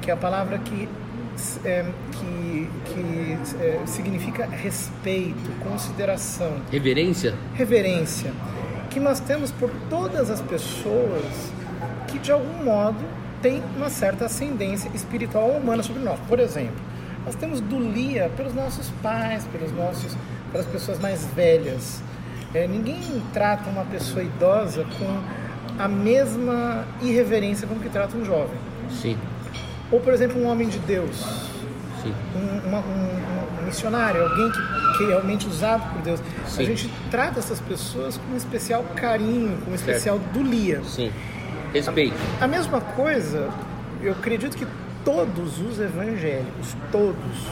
que 0.00 0.10
é 0.10 0.14
a 0.14 0.16
palavra 0.16 0.58
que, 0.58 0.88
é, 1.64 1.84
que, 2.12 2.70
que 2.86 3.38
é, 3.60 3.82
significa 3.86 4.46
respeito, 4.46 5.50
consideração. 5.62 6.56
Reverência? 6.70 7.34
Reverência. 7.54 8.32
Que 8.90 9.00
nós 9.00 9.20
temos 9.20 9.50
por 9.50 9.70
todas 9.90 10.30
as 10.30 10.40
pessoas 10.40 11.52
que 12.08 12.18
de 12.18 12.30
algum 12.30 12.64
modo 12.64 13.04
têm 13.42 13.62
uma 13.76 13.90
certa 13.90 14.26
ascendência 14.26 14.90
espiritual 14.94 15.50
ou 15.50 15.58
humana 15.58 15.82
sobre 15.82 16.02
nós. 16.02 16.18
Por 16.28 16.38
exemplo, 16.38 16.93
nós 17.24 17.34
temos 17.34 17.60
dulia 17.60 18.30
pelos 18.36 18.54
nossos 18.54 18.90
pais, 19.02 19.46
pelos 19.46 19.72
nossos, 19.72 20.16
pelas 20.52 20.66
pessoas 20.66 20.98
mais 20.98 21.24
velhas 21.26 22.02
é, 22.54 22.68
ninguém 22.68 23.00
trata 23.32 23.68
uma 23.68 23.84
pessoa 23.84 24.22
idosa 24.22 24.86
com 24.96 25.82
a 25.82 25.88
mesma 25.88 26.86
irreverência 27.02 27.66
como 27.66 27.80
que 27.80 27.88
trata 27.88 28.16
um 28.16 28.24
jovem. 28.24 28.56
Sim. 28.88 29.18
Ou, 29.90 29.98
por 29.98 30.14
exemplo, 30.14 30.40
um 30.40 30.46
homem 30.46 30.68
de 30.68 30.78
Deus. 30.78 31.16
Sim. 32.00 32.14
Um, 32.36 32.68
uma, 32.68 32.78
um, 32.78 33.60
um 33.60 33.64
missionário, 33.66 34.22
alguém 34.22 34.52
que, 34.52 34.98
que 34.98 35.04
é 35.04 35.06
realmente 35.08 35.48
usado 35.48 35.92
por 35.92 36.02
Deus. 36.02 36.20
Sim. 36.46 36.62
A 36.62 36.66
gente 36.66 36.90
trata 37.10 37.40
essas 37.40 37.58
pessoas 37.58 38.16
com 38.16 38.34
um 38.34 38.36
especial 38.36 38.84
carinho, 38.94 39.58
com 39.64 39.72
um 39.72 39.74
especial 39.74 40.18
certo. 40.18 40.32
dulia. 40.32 40.80
Sim. 40.84 41.10
Respeito. 41.72 42.14
A, 42.40 42.44
a 42.44 42.48
mesma 42.48 42.80
coisa, 42.80 43.50
eu 44.00 44.12
acredito 44.12 44.56
que 44.56 44.64
todos 45.04 45.60
os 45.60 45.80
evangélicos, 45.80 46.74
todos, 46.90 47.46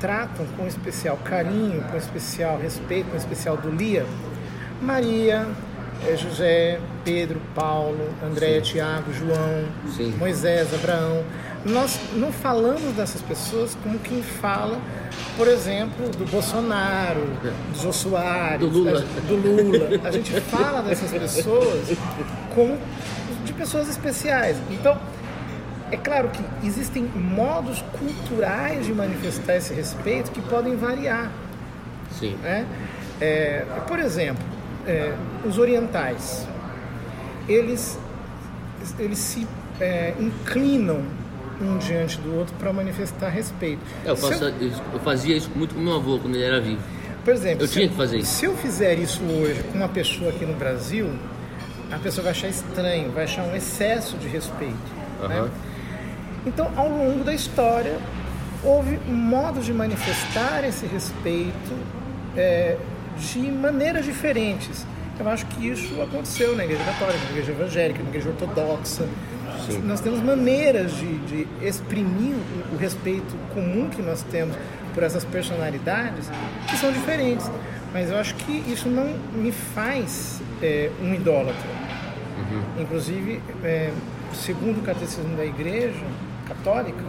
tratam 0.00 0.46
com 0.56 0.66
especial 0.66 1.18
carinho, 1.18 1.82
com 1.90 1.96
especial 1.96 2.58
respeito, 2.58 3.10
com 3.10 3.16
especial 3.16 3.56
dolia, 3.56 4.06
Maria, 4.80 5.46
eh, 6.06 6.16
José, 6.16 6.80
Pedro, 7.04 7.40
Paulo, 7.54 8.08
André, 8.24 8.56
Sim. 8.56 8.72
Tiago, 8.72 9.12
João, 9.12 9.64
Sim. 9.94 10.14
Moisés, 10.18 10.72
Abraão. 10.72 11.22
Nós 11.64 12.00
não 12.14 12.32
falamos 12.32 12.94
dessas 12.94 13.20
pessoas 13.20 13.76
como 13.82 13.98
quem 13.98 14.22
fala, 14.22 14.80
por 15.36 15.46
exemplo, 15.46 16.08
do 16.08 16.24
Bolsonaro, 16.30 17.20
do 17.20 17.78
Jô 17.78 17.92
Soares, 17.92 18.60
do 18.60 18.66
Lula. 18.66 19.04
do 19.28 19.36
Lula. 19.36 20.00
A 20.02 20.10
gente 20.10 20.40
fala 20.40 20.80
dessas 20.80 21.10
pessoas 21.10 21.98
como 22.54 22.78
pessoas 23.60 23.90
especiais. 23.90 24.56
Então, 24.70 24.98
é 25.90 25.96
claro 25.96 26.28
que 26.28 26.66
existem 26.66 27.04
modos 27.04 27.82
culturais 27.98 28.86
de 28.86 28.92
manifestar 28.92 29.56
esse 29.56 29.74
respeito 29.74 30.30
que 30.30 30.40
podem 30.42 30.76
variar. 30.76 31.30
Sim. 32.18 32.36
Né? 32.42 32.66
É, 33.20 33.64
por 33.86 33.98
exemplo, 33.98 34.42
é, 34.86 35.14
os 35.44 35.58
orientais, 35.58 36.46
eles, 37.48 37.98
eles 38.98 39.18
se 39.18 39.46
é, 39.80 40.14
inclinam 40.18 41.02
um 41.60 41.76
diante 41.78 42.18
do 42.18 42.36
outro 42.36 42.54
para 42.58 42.72
manifestar 42.72 43.28
respeito. 43.28 43.80
É, 44.04 44.10
eu, 44.10 44.16
faço, 44.16 44.44
eu... 44.44 44.72
eu, 44.92 45.00
fazia 45.00 45.36
isso 45.36 45.50
muito 45.54 45.74
com 45.74 45.80
meu 45.80 45.96
avô 45.96 46.18
quando 46.18 46.34
ele 46.34 46.44
era 46.44 46.60
vivo. 46.60 46.82
Por 47.24 47.34
exemplo, 47.34 47.64
eu 47.64 47.68
tinha 47.68 47.88
que 47.88 47.94
fazer 47.94 48.18
isso. 48.18 48.32
Se 48.32 48.46
eu 48.46 48.56
fizer 48.56 48.98
isso 48.98 49.22
hoje 49.22 49.62
com 49.64 49.76
uma 49.76 49.88
pessoa 49.88 50.30
aqui 50.30 50.46
no 50.46 50.54
Brasil, 50.54 51.10
a 51.92 51.98
pessoa 51.98 52.24
vai 52.24 52.30
achar 52.30 52.48
estranho, 52.48 53.10
vai 53.10 53.24
achar 53.24 53.42
um 53.42 53.54
excesso 53.54 54.16
de 54.16 54.26
respeito. 54.26 54.74
Uhum. 55.20 55.28
Né? 55.28 55.50
Então, 56.46 56.70
ao 56.76 56.88
longo 56.88 57.22
da 57.24 57.34
história, 57.34 57.98
houve 58.64 58.98
modos 59.10 59.64
de 59.66 59.72
manifestar 59.72 60.64
esse 60.64 60.86
respeito 60.86 61.74
é, 62.36 62.76
de 63.18 63.40
maneiras 63.50 64.04
diferentes. 64.04 64.86
Eu 65.18 65.28
acho 65.28 65.44
que 65.46 65.68
isso 65.68 66.00
aconteceu 66.00 66.56
na 66.56 66.64
Igreja 66.64 66.82
Católica, 66.84 67.18
na 67.24 67.30
Igreja 67.30 67.52
Evangélica, 67.52 68.02
na 68.02 68.08
Igreja 68.08 68.30
Ortodoxa. 68.30 69.06
Sim. 69.66 69.82
Nós 69.82 70.00
temos 70.00 70.20
maneiras 70.22 70.92
de, 70.96 71.18
de 71.18 71.46
exprimir 71.60 72.34
o, 72.34 72.74
o 72.74 72.78
respeito 72.78 73.36
comum 73.52 73.90
que 73.90 74.00
nós 74.00 74.22
temos 74.30 74.56
por 74.94 75.02
essas 75.02 75.24
personalidades 75.24 76.30
que 76.68 76.76
são 76.78 76.90
diferentes. 76.90 77.50
Mas 77.92 78.10
eu 78.10 78.16
acho 78.18 78.34
que 78.36 78.64
isso 78.70 78.88
não 78.88 79.14
me 79.34 79.52
faz 79.52 80.40
é, 80.62 80.90
um 81.02 81.12
idólatra. 81.12 81.68
Uhum. 82.38 82.82
Inclusive, 82.82 83.42
é, 83.62 83.92
segundo 84.32 84.78
o 84.78 84.82
catecismo 84.82 85.36
da 85.36 85.44
Igreja 85.44 86.06
Católica, 86.50 87.04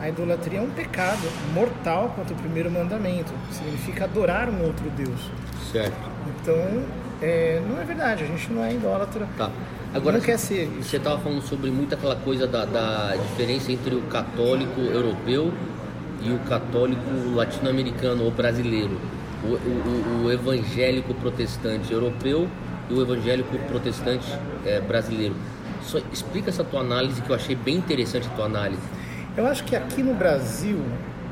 a 0.00 0.08
idolatria 0.08 0.58
é 0.58 0.62
um 0.62 0.70
pecado 0.70 1.22
mortal 1.54 2.12
contra 2.16 2.34
o 2.34 2.36
primeiro 2.36 2.70
mandamento. 2.70 3.32
Significa 3.52 4.04
adorar 4.04 4.48
um 4.50 4.64
outro 4.64 4.90
Deus. 4.90 5.30
Certo. 5.70 5.96
Então, 6.28 6.82
é, 7.22 7.62
não 7.68 7.80
é 7.80 7.84
verdade, 7.84 8.24
a 8.24 8.26
gente 8.26 8.52
não 8.52 8.64
é 8.64 8.74
idólatra. 8.74 9.28
Tá. 9.38 9.50
Agora, 9.94 10.18
não 10.18 10.24
quer 10.24 10.38
ser. 10.38 10.66
Você 10.82 10.96
estava 10.96 11.20
falando 11.20 11.40
sobre 11.42 11.70
muito 11.70 11.94
aquela 11.94 12.16
coisa 12.16 12.48
da, 12.48 12.64
da 12.64 13.14
diferença 13.14 13.70
entre 13.70 13.94
o 13.94 14.02
católico 14.02 14.80
europeu 14.80 15.52
e 16.20 16.32
o 16.32 16.38
católico 16.40 17.02
latino-americano 17.32 18.24
ou 18.24 18.30
brasileiro. 18.32 18.98
O, 19.44 19.46
o, 19.46 20.24
o, 20.24 20.32
evangélico 20.32 21.14
protestante 21.14 21.92
europeu 21.92 22.48
e 22.90 22.94
o 22.94 23.02
evangélico 23.02 23.56
protestante 23.68 24.26
é, 24.64 24.80
brasileiro. 24.80 25.36
Só 25.84 25.98
explica 26.12 26.50
essa 26.50 26.64
tua 26.64 26.80
análise 26.80 27.20
que 27.22 27.30
eu 27.30 27.36
achei 27.36 27.54
bem 27.54 27.76
interessante 27.76 28.26
a 28.26 28.30
tua 28.30 28.46
análise. 28.46 28.82
Eu 29.36 29.46
acho 29.46 29.64
que 29.64 29.76
aqui 29.76 30.02
no 30.02 30.14
Brasil, 30.14 30.80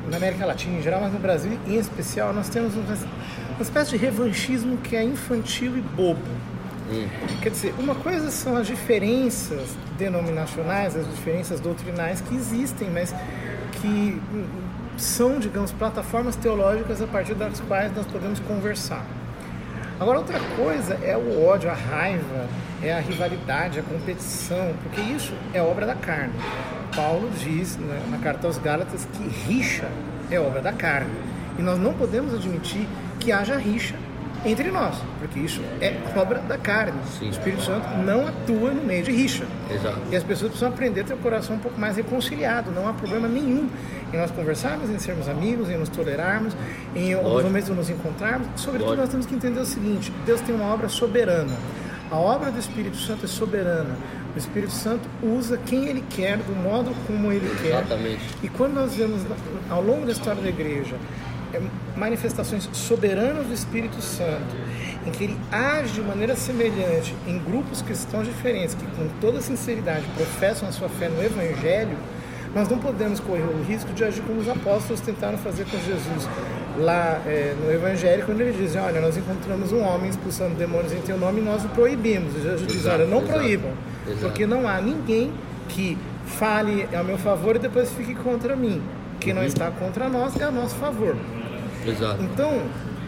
na 0.09 0.17
América 0.17 0.45
Latina 0.45 0.77
em 0.77 0.81
geral, 0.81 1.01
mas 1.01 1.13
no 1.13 1.19
Brasil 1.19 1.57
em 1.67 1.75
especial, 1.75 2.33
nós 2.33 2.49
temos 2.49 2.75
uma, 2.75 2.85
uma 2.85 3.61
espécie 3.61 3.91
de 3.91 3.97
revanchismo 3.97 4.77
que 4.77 4.95
é 4.95 5.03
infantil 5.03 5.77
e 5.77 5.81
bobo. 5.81 6.21
Hum. 6.91 7.07
Quer 7.41 7.49
dizer, 7.49 7.73
uma 7.79 7.95
coisa 7.95 8.29
são 8.29 8.57
as 8.57 8.67
diferenças 8.67 9.75
denominacionais, 9.97 10.95
as 10.95 11.07
diferenças 11.07 11.59
doutrinais 11.59 12.21
que 12.21 12.35
existem, 12.35 12.89
mas 12.89 13.13
que 13.81 14.21
são, 14.97 15.39
digamos, 15.39 15.71
plataformas 15.71 16.35
teológicas 16.35 17.01
a 17.01 17.07
partir 17.07 17.33
das 17.33 17.59
quais 17.61 17.95
nós 17.95 18.05
podemos 18.05 18.39
conversar. 18.39 19.05
Agora, 19.99 20.19
outra 20.19 20.39
coisa 20.55 20.95
é 21.03 21.15
o 21.15 21.45
ódio, 21.45 21.69
a 21.69 21.73
raiva, 21.73 22.47
é 22.81 22.93
a 22.93 22.99
rivalidade, 22.99 23.79
a 23.79 23.83
competição, 23.83 24.73
porque 24.83 25.01
isso 25.01 25.33
é 25.53 25.61
obra 25.61 25.85
da 25.85 25.95
carne. 25.95 26.33
Paulo 26.95 27.29
diz 27.37 27.77
né, 27.77 28.01
na 28.09 28.17
carta 28.17 28.47
aos 28.47 28.57
Gálatas 28.57 29.07
que 29.13 29.23
rixa 29.23 29.87
é 30.29 30.39
obra 30.39 30.61
da 30.61 30.73
carne. 30.73 31.11
E 31.57 31.61
nós 31.61 31.77
não 31.79 31.93
podemos 31.93 32.33
admitir 32.33 32.87
que 33.19 33.31
haja 33.31 33.55
rixa 33.57 33.95
entre 34.45 34.71
nós, 34.71 34.95
porque 35.19 35.39
isso 35.39 35.61
é 35.79 35.95
obra 36.15 36.39
da 36.39 36.57
carne. 36.57 36.99
Sim. 37.17 37.27
O 37.27 37.29
Espírito 37.29 37.63
Santo 37.63 37.87
não 38.05 38.27
atua 38.27 38.71
no 38.71 38.83
meio 38.83 39.03
de 39.03 39.11
rixa. 39.11 39.45
Exato. 39.69 39.99
E 40.11 40.15
as 40.15 40.23
pessoas 40.23 40.51
precisam 40.51 40.69
aprender 40.69 41.01
a 41.01 41.03
ter 41.03 41.13
o 41.13 41.17
coração 41.17 41.55
um 41.55 41.59
pouco 41.59 41.79
mais 41.79 41.95
reconciliado. 41.95 42.71
Não 42.71 42.87
há 42.87 42.93
problema 42.93 43.27
nenhum 43.27 43.69
em 44.11 44.17
nós 44.17 44.31
conversarmos, 44.31 44.89
em 44.89 44.99
sermos 44.99 45.27
amigos, 45.27 45.69
em 45.69 45.77
nos 45.77 45.89
tolerarmos, 45.89 46.55
em 46.95 47.13
alguns 47.13 47.43
momentos 47.43 47.69
nos 47.69 47.89
encontrarmos. 47.89 48.47
Sobretudo, 48.55 48.89
Lógico. 48.89 49.01
nós 49.01 49.09
temos 49.09 49.25
que 49.25 49.35
entender 49.35 49.59
o 49.59 49.65
seguinte: 49.65 50.11
Deus 50.25 50.41
tem 50.41 50.53
uma 50.53 50.73
obra 50.73 50.89
soberana. 50.89 51.55
A 52.11 52.17
obra 52.17 52.51
do 52.51 52.59
Espírito 52.59 52.97
Santo 52.97 53.25
é 53.25 53.27
soberana. 53.27 53.95
O 54.35 54.37
Espírito 54.37 54.71
Santo 54.71 55.07
usa 55.21 55.57
quem 55.57 55.87
ele 55.87 56.03
quer, 56.09 56.37
do 56.37 56.55
modo 56.55 56.91
como 57.07 57.31
ele 57.31 57.49
quer. 57.61 57.79
Exatamente. 57.79 58.21
E 58.43 58.49
quando 58.49 58.73
nós 58.73 58.95
vemos 58.95 59.21
ao 59.69 59.81
longo 59.81 60.05
da 60.05 60.11
história 60.11 60.41
da 60.41 60.49
igreja 60.49 60.95
manifestações 61.95 62.69
soberanas 62.73 63.47
do 63.47 63.53
Espírito 63.53 64.01
Santo, 64.01 64.55
em 65.05 65.11
que 65.11 65.23
ele 65.25 65.37
age 65.51 65.93
de 65.93 66.01
maneira 66.01 66.35
semelhante 66.35 67.15
em 67.27 67.37
grupos 67.39 67.81
cristãos 67.81 68.25
diferentes, 68.25 68.75
que 68.75 68.85
com 68.85 69.07
toda 69.19 69.41
sinceridade 69.41 70.05
professam 70.15 70.67
a 70.67 70.71
sua 70.71 70.89
fé 70.89 71.09
no 71.09 71.21
Evangelho, 71.23 71.97
nós 72.53 72.69
não 72.69 72.77
podemos 72.77 73.19
correr 73.19 73.43
o 73.43 73.63
risco 73.63 73.91
de 73.93 74.03
agir 74.03 74.21
como 74.21 74.39
os 74.39 74.47
apóstolos 74.47 75.01
tentaram 75.01 75.37
fazer 75.39 75.65
com 75.65 75.77
Jesus 75.79 76.29
lá 76.77 77.19
é, 77.25 77.55
no 77.59 77.71
Evangelho, 77.71 78.23
quando 78.25 78.41
ele 78.41 78.53
diz: 78.53 78.75
Olha, 78.75 79.01
nós 79.01 79.17
encontramos 79.17 79.71
um 79.71 79.81
homem 79.81 80.09
expulsando 80.09 80.53
demônios 80.55 80.93
em 80.93 81.01
teu 81.01 81.17
nome 81.17 81.41
e 81.41 81.43
nós 81.43 81.65
o 81.65 81.69
proibimos. 81.69 82.35
E 82.35 82.41
Jesus 82.41 82.71
diz: 82.71 82.85
Olha, 82.85 83.05
não 83.05 83.19
exato, 83.19 83.33
proíbam, 83.33 83.71
exato. 84.07 84.21
porque 84.21 84.45
não 84.45 84.67
há 84.67 84.79
ninguém 84.79 85.33
que 85.69 85.97
fale 86.25 86.87
a 86.93 87.03
meu 87.03 87.17
favor 87.17 87.55
e 87.55 87.59
depois 87.59 87.91
fique 87.91 88.13
contra 88.13 88.55
mim. 88.55 88.81
Quem 89.19 89.33
uhum. 89.33 89.39
não 89.39 89.45
está 89.45 89.71
contra 89.71 90.07
nós 90.07 90.39
é 90.39 90.43
a 90.43 90.51
nosso 90.51 90.75
favor. 90.75 91.15
Exato. 91.85 92.23
Então, 92.23 92.61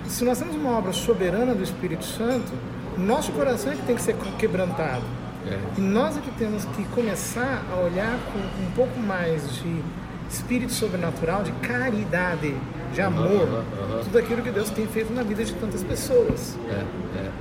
se 0.08 0.24
nós 0.24 0.39
temos 0.39 0.55
uma 0.55 0.77
obra 0.77 0.94
soberana 0.94 1.53
do 1.53 1.63
Espírito 1.63 2.05
Santo, 2.05 2.51
nosso 2.98 3.32
coração 3.32 3.72
é 3.72 3.75
que 3.75 3.84
tem 3.84 3.96
que 3.96 4.01
ser 4.01 4.15
quebrantado. 4.38 5.03
É. 5.48 5.60
E 5.77 5.82
nós 5.82 6.17
é 6.17 6.22
que 6.22 6.32
temos 6.32 6.65
que 6.65 6.84
começar 6.86 7.63
a 7.72 7.79
olhar 7.79 8.17
com 8.32 8.39
um 8.39 8.72
pouco 8.75 9.00
mais 9.00 9.44
de 9.58 9.84
espírito 10.29 10.74
sobrenatural, 10.74 11.44
de 11.44 11.51
caridade, 11.53 12.55
de 12.94 13.01
amor, 13.01 13.48
uhum, 13.48 13.58
uhum, 13.58 14.03
tudo 14.03 14.17
aquilo 14.17 14.41
que 14.41 14.51
Deus 14.51 14.70
tem 14.70 14.88
feito 14.88 15.13
na 15.13 15.22
vida 15.22 15.44
de 15.44 15.53
tantas 15.53 15.84
pessoas. 15.84 16.58
É, 16.70 16.84
é. 17.20 17.32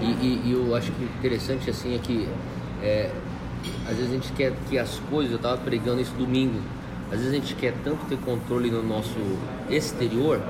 E, 0.00 0.04
e, 0.04 0.42
e, 0.44 0.52
eu 0.52 0.74
acho 0.76 0.92
que 0.92 1.04
interessante 1.04 1.70
assim 1.70 1.94
é 1.94 1.98
que 1.98 2.28
é, 2.82 3.10
às 3.88 3.96
vezes 3.96 4.10
a 4.10 4.14
gente 4.14 4.32
quer 4.32 4.52
que 4.68 4.78
as 4.78 4.98
coisas, 5.10 5.32
eu 5.32 5.36
estava 5.36 5.56
pregando 5.58 6.00
isso 6.00 6.12
domingo, 6.14 6.60
às 7.10 7.18
vezes 7.18 7.28
a 7.28 7.34
gente 7.34 7.54
quer 7.54 7.74
tanto 7.84 8.04
ter 8.06 8.18
controle 8.18 8.70
no 8.70 8.82
nosso 8.82 9.18
exterior. 9.68 10.40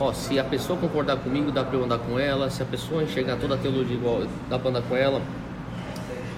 Ó, 0.00 0.12
se 0.12 0.38
a 0.38 0.44
pessoa 0.44 0.78
concordar 0.78 1.16
comigo, 1.16 1.50
dá 1.50 1.64
para 1.64 1.76
eu 1.76 1.84
andar 1.84 1.98
com 1.98 2.18
ela. 2.18 2.48
Se 2.50 2.62
a 2.62 2.66
pessoa 2.66 3.02
enxergar 3.02 3.36
toda 3.36 3.56
a 3.56 3.58
teologia 3.58 3.96
igual, 3.96 4.22
dá 4.48 4.58
para 4.58 4.70
andar 4.70 4.82
com 4.82 4.96
ela. 4.96 5.20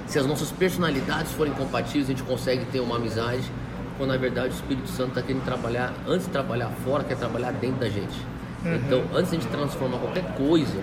Se 0.06 0.18
as 0.18 0.26
nossas 0.26 0.50
personalidades 0.50 1.32
forem 1.32 1.52
compatíveis, 1.52 2.06
a 2.06 2.12
gente 2.12 2.22
consegue 2.22 2.64
ter 2.66 2.80
uma 2.80 2.96
amizade. 2.96 3.44
Quando 3.96 4.10
na 4.10 4.16
verdade 4.16 4.48
o 4.48 4.56
Espírito 4.56 4.88
Santo 4.88 5.10
está 5.10 5.22
querendo 5.22 5.44
trabalhar, 5.44 5.94
antes 6.08 6.26
de 6.26 6.32
trabalhar 6.32 6.70
fora, 6.84 7.04
quer 7.04 7.16
trabalhar 7.16 7.52
dentro 7.52 7.80
da 7.80 7.88
gente. 7.88 8.16
Uhum. 8.64 8.76
Então, 8.76 9.02
antes 9.14 9.30
de 9.30 9.46
transformar 9.46 9.98
qualquer 9.98 10.24
coisa, 10.34 10.78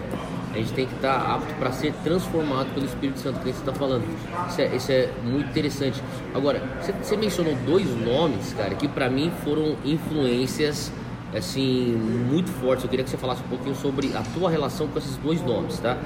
a 0.53 0.57
gente 0.57 0.73
tem 0.73 0.87
que 0.87 0.95
estar 0.95 1.35
apto 1.35 1.53
para 1.55 1.71
ser 1.71 1.93
transformado 2.03 2.73
pelo 2.73 2.85
Espírito 2.85 3.19
Santo, 3.19 3.39
que 3.39 3.45
você 3.45 3.59
está 3.59 3.73
falando. 3.73 4.03
Isso 4.49 4.61
é, 4.61 4.75
isso 4.75 4.91
é, 4.91 5.09
muito 5.23 5.49
interessante. 5.49 6.01
Agora, 6.33 6.61
você, 6.81 6.91
você 6.91 7.17
mencionou 7.17 7.55
dois 7.65 7.85
nomes, 8.03 8.53
cara, 8.53 8.73
que 8.73 8.87
para 8.87 9.09
mim 9.09 9.31
foram 9.43 9.75
influências 9.85 10.91
assim 11.35 11.95
muito 12.29 12.49
fortes. 12.61 12.83
Eu 12.83 12.89
queria 12.89 13.03
que 13.03 13.11
você 13.11 13.17
falasse 13.17 13.41
um 13.43 13.49
pouquinho 13.49 13.75
sobre 13.75 14.15
a 14.15 14.23
tua 14.33 14.49
relação 14.49 14.87
com 14.87 14.97
esses 14.97 15.15
dois 15.17 15.41
nomes, 15.43 15.77
tá? 15.79 15.97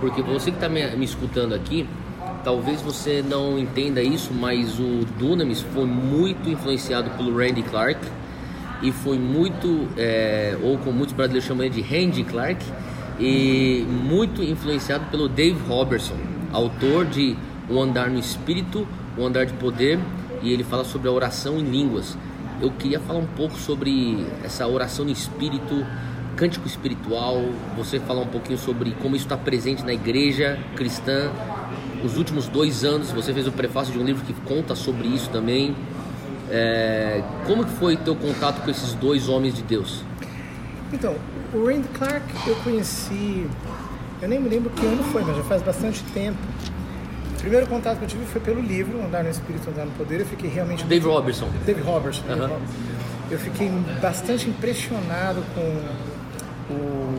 Porque 0.00 0.22
você 0.22 0.50
que 0.50 0.56
está 0.56 0.68
me, 0.68 0.84
me 0.96 1.04
escutando 1.04 1.54
aqui, 1.54 1.86
talvez 2.42 2.80
você 2.80 3.22
não 3.22 3.58
entenda 3.58 4.02
isso, 4.02 4.32
mas 4.32 4.80
o 4.80 5.04
Dunamis 5.18 5.60
foi 5.60 5.84
muito 5.84 6.48
influenciado 6.48 7.10
pelo 7.10 7.36
Randy 7.36 7.62
Clark 7.62 8.00
e 8.82 8.92
foi 8.92 9.18
muito, 9.18 9.88
é, 9.96 10.56
ou 10.62 10.78
como 10.78 10.92
muitos 10.92 11.14
brasileiros 11.14 11.46
chamam 11.46 11.68
de 11.68 11.80
Randy 11.80 12.24
Clark, 12.24 12.64
e 13.18 13.86
muito 13.88 14.42
influenciado 14.42 15.04
pelo 15.10 15.28
Dave 15.28 15.58
Robertson, 15.68 16.16
autor 16.52 17.04
de 17.04 17.36
O 17.68 17.80
Andar 17.80 18.10
no 18.10 18.18
Espírito, 18.18 18.88
O 19.16 19.24
Andar 19.24 19.44
de 19.44 19.52
Poder, 19.54 19.98
e 20.42 20.52
ele 20.52 20.64
fala 20.64 20.84
sobre 20.84 21.08
a 21.08 21.12
oração 21.12 21.58
em 21.58 21.64
línguas. 21.64 22.16
Eu 22.60 22.70
queria 22.70 22.98
falar 23.00 23.18
um 23.18 23.26
pouco 23.26 23.56
sobre 23.56 24.26
essa 24.42 24.66
oração 24.66 25.04
no 25.04 25.10
espírito, 25.10 25.86
cântico 26.36 26.66
espiritual, 26.66 27.42
você 27.76 27.98
falar 27.98 28.22
um 28.22 28.26
pouquinho 28.26 28.58
sobre 28.58 28.92
como 28.92 29.14
isso 29.14 29.26
está 29.26 29.36
presente 29.36 29.84
na 29.84 29.92
igreja 29.92 30.58
cristã. 30.74 31.30
Os 32.02 32.16
últimos 32.16 32.48
dois 32.48 32.84
anos, 32.84 33.10
você 33.12 33.32
fez 33.32 33.46
o 33.46 33.52
prefácio 33.52 33.92
de 33.92 33.98
um 33.98 34.04
livro 34.04 34.24
que 34.24 34.32
conta 34.32 34.74
sobre 34.74 35.08
isso 35.08 35.28
também. 35.28 35.76
É, 36.50 37.22
como 37.46 37.64
que 37.64 37.70
foi 37.72 37.96
teu 37.96 38.16
contato 38.16 38.62
com 38.62 38.70
esses 38.70 38.92
dois 38.94 39.28
homens 39.28 39.54
de 39.54 39.62
Deus? 39.62 40.02
Então, 40.92 41.14
o 41.54 41.64
Randy 41.64 41.88
Clark 41.88 42.26
eu 42.46 42.56
conheci, 42.56 43.46
eu 44.20 44.28
nem 44.28 44.40
me 44.40 44.48
lembro 44.48 44.70
que 44.70 44.84
ano 44.84 45.02
foi, 45.04 45.22
mas 45.22 45.36
já 45.36 45.44
faz 45.44 45.62
bastante 45.62 46.02
tempo. 46.12 46.38
primeiro 47.38 47.68
contato 47.68 47.98
que 47.98 48.04
eu 48.04 48.08
tive 48.08 48.24
foi 48.26 48.40
pelo 48.40 48.60
livro 48.60 49.00
Andar 49.00 49.22
no 49.22 49.30
Espírito, 49.30 49.70
Andar 49.70 49.86
no 49.86 49.92
Poder. 49.92 50.20
Eu 50.20 50.26
fiquei 50.26 50.50
realmente. 50.50 50.84
Dave 50.84 51.06
muito... 51.06 51.16
Robertson. 51.16 51.48
Dave 51.64 51.80
Robertson. 51.80 52.26
Dave 52.26 52.40
Robertson. 52.40 52.64
Eu 53.30 53.38
fiquei 53.38 53.70
bastante 54.02 54.50
impressionado 54.50 55.40
com 55.54 56.74
o, 56.74 57.14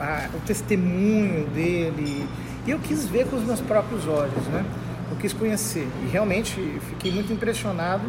a, 0.00 0.28
o 0.34 0.40
testemunho 0.46 1.48
dele. 1.48 2.28
E 2.64 2.70
eu 2.70 2.78
quis 2.78 3.08
ver 3.08 3.26
com 3.26 3.34
os 3.34 3.42
meus 3.42 3.60
próprios 3.60 4.06
olhos, 4.06 4.46
né? 4.46 4.64
Eu 5.10 5.16
quis 5.16 5.32
conhecer. 5.32 5.88
E 6.04 6.10
realmente 6.12 6.54
fiquei 6.90 7.10
muito 7.10 7.32
impressionado 7.32 8.04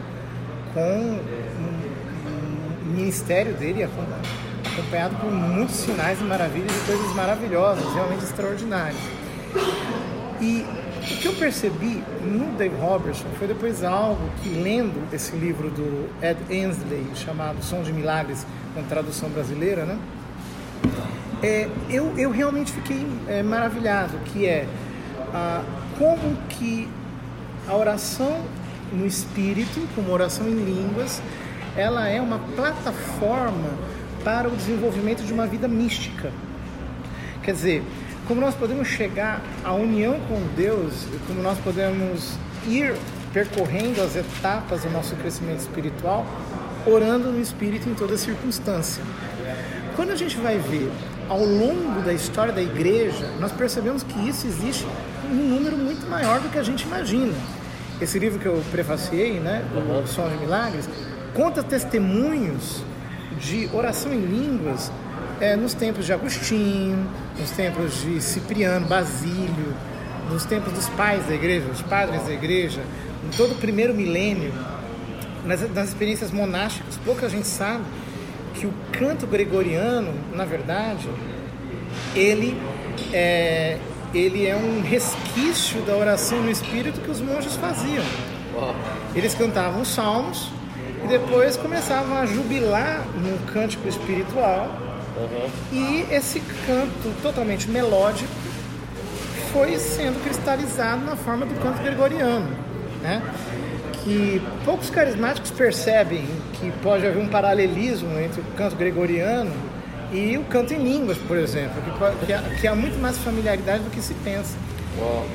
com 0.73 1.19
o 2.83 2.85
ministério 2.85 3.53
dele, 3.53 3.83
acompanhado 3.83 5.15
por 5.17 5.31
muitos 5.31 5.75
sinais 5.75 6.19
e 6.19 6.23
maravilhas 6.23 6.71
e 6.71 6.85
coisas 6.85 7.15
maravilhosas, 7.15 7.93
realmente 7.93 8.23
extraordinárias. 8.23 9.01
E 10.41 10.65
o 11.11 11.17
que 11.17 11.25
eu 11.25 11.33
percebi 11.33 12.03
no 12.21 12.57
Dave 12.57 12.75
Robertson 12.77 13.25
foi 13.37 13.47
depois 13.47 13.83
algo 13.83 14.21
que, 14.41 14.49
lendo 14.49 15.07
esse 15.13 15.35
livro 15.35 15.69
do 15.69 16.09
Ed 16.21 16.39
Ensley, 16.49 17.05
chamado 17.15 17.63
Som 17.63 17.83
de 17.83 17.93
Milagres, 17.93 18.45
com 18.73 18.83
tradução 18.83 19.29
brasileira, 19.29 19.85
né? 19.85 19.97
É, 21.41 21.67
eu, 21.89 22.17
eu 22.17 22.31
realmente 22.31 22.71
fiquei 22.71 23.05
é, 23.27 23.43
maravilhado, 23.43 24.17
que 24.25 24.45
é 24.45 24.65
ah, 25.33 25.61
como 25.97 26.37
que 26.47 26.87
a 27.67 27.75
oração 27.75 28.41
no 28.93 29.05
espírito, 29.05 29.87
como 29.95 30.11
oração 30.11 30.47
em 30.47 30.55
línguas, 30.55 31.21
ela 31.75 32.07
é 32.07 32.21
uma 32.21 32.39
plataforma 32.55 33.69
para 34.23 34.47
o 34.47 34.51
desenvolvimento 34.55 35.23
de 35.23 35.33
uma 35.33 35.47
vida 35.47 35.67
mística. 35.67 36.31
Quer 37.41 37.53
dizer, 37.53 37.83
como 38.27 38.39
nós 38.39 38.55
podemos 38.55 38.87
chegar 38.87 39.41
à 39.63 39.73
união 39.73 40.19
com 40.29 40.41
Deus, 40.55 40.93
como 41.27 41.41
nós 41.41 41.57
podemos 41.59 42.35
ir 42.67 42.95
percorrendo 43.33 44.01
as 44.01 44.15
etapas 44.15 44.83
do 44.83 44.89
nosso 44.91 45.15
crescimento 45.15 45.59
espiritual, 45.59 46.25
orando 46.85 47.31
no 47.31 47.41
Espírito 47.41 47.89
em 47.89 47.95
toda 47.95 48.15
circunstância. 48.17 49.03
Quando 49.95 50.11
a 50.11 50.15
gente 50.15 50.37
vai 50.37 50.57
ver 50.57 50.89
ao 51.27 51.43
longo 51.43 52.01
da 52.01 52.13
história 52.13 52.53
da 52.53 52.61
igreja, 52.61 53.27
nós 53.39 53.51
percebemos 53.51 54.03
que 54.03 54.27
isso 54.27 54.45
existe 54.47 54.85
em 55.29 55.35
um 55.35 55.55
número 55.55 55.77
muito 55.77 56.07
maior 56.07 56.39
do 56.39 56.49
que 56.49 56.57
a 56.57 56.63
gente 56.63 56.83
imagina. 56.83 57.33
Esse 58.01 58.19
livro 58.19 58.39
que 58.39 58.45
eu 58.45 58.61
prefaciei, 58.71 59.39
né, 59.39 59.63
o 59.75 60.07
Som 60.07 60.27
de 60.29 60.37
Milagres, 60.37 60.89
conta 61.33 61.63
testemunhos 61.63 62.83
de 63.39 63.69
oração 63.73 64.13
em 64.13 64.19
línguas 64.19 64.91
é, 65.39 65.55
nos 65.55 65.73
tempos 65.73 66.05
de 66.05 66.13
Agostinho, 66.13 67.07
nos 67.39 67.51
tempos 67.51 68.01
de 68.01 68.21
Cipriano, 68.21 68.87
Basílio, 68.87 69.73
nos 70.29 70.45
tempos 70.45 70.73
dos 70.73 70.89
pais 70.89 71.25
da 71.25 71.35
igreja, 71.35 71.67
os 71.71 71.81
padres 71.81 72.23
da 72.23 72.33
igreja, 72.33 72.81
em 73.25 73.35
todo 73.35 73.53
o 73.53 73.55
primeiro 73.55 73.93
milênio, 73.93 74.53
nas, 75.45 75.61
nas 75.73 75.89
experiências 75.89 76.31
monásticas, 76.31 76.97
pouca 77.03 77.27
gente 77.29 77.47
sabe 77.47 77.83
que 78.53 78.65
o 78.65 78.73
canto 78.91 79.27
gregoriano, 79.27 80.13
na 80.33 80.45
verdade, 80.45 81.09
ele 82.15 82.57
é, 83.11 83.77
ele 84.13 84.45
é 84.45 84.55
um 84.55 84.81
resquício 84.81 85.81
da 85.81 85.95
oração 85.95 86.41
no 86.41 86.51
espírito 86.51 87.01
que 87.01 87.09
os 87.09 87.19
monges 87.19 87.55
faziam. 87.55 88.03
Eles 89.15 89.33
cantavam 89.33 89.83
salmos 89.83 90.49
e 91.03 91.07
depois 91.07 91.57
começavam 91.57 92.17
a 92.17 92.25
jubilar 92.25 93.05
no 93.15 93.39
cântico 93.51 93.87
espiritual. 93.87 94.69
Uhum. 95.17 95.49
E 95.71 96.13
esse 96.13 96.39
canto 96.65 97.21
totalmente 97.21 97.69
melódico 97.69 98.31
foi 99.51 99.77
sendo 99.77 100.23
cristalizado 100.23 101.03
na 101.05 101.15
forma 101.15 101.45
do 101.45 101.53
canto 101.61 101.81
gregoriano, 101.81 102.49
né? 103.01 103.21
Que 104.03 104.41
poucos 104.65 104.89
carismáticos 104.89 105.51
percebem 105.51 106.25
que 106.53 106.71
pode 106.81 107.05
haver 107.05 107.21
um 107.21 107.27
paralelismo 107.27 108.19
entre 108.19 108.41
o 108.41 108.45
canto 108.55 108.75
gregoriano 108.75 109.51
e 110.13 110.37
o 110.37 110.43
canto 110.43 110.73
em 110.73 110.83
línguas, 110.83 111.17
por 111.17 111.37
exemplo, 111.37 111.81
que, 111.81 112.25
que, 112.25 112.33
há, 112.33 112.41
que 112.41 112.67
há 112.67 112.75
muito 112.75 112.99
mais 112.99 113.17
familiaridade 113.17 113.83
do 113.83 113.89
que 113.89 114.01
se 114.01 114.13
pensa. 114.15 114.55
Uau. 114.99 115.25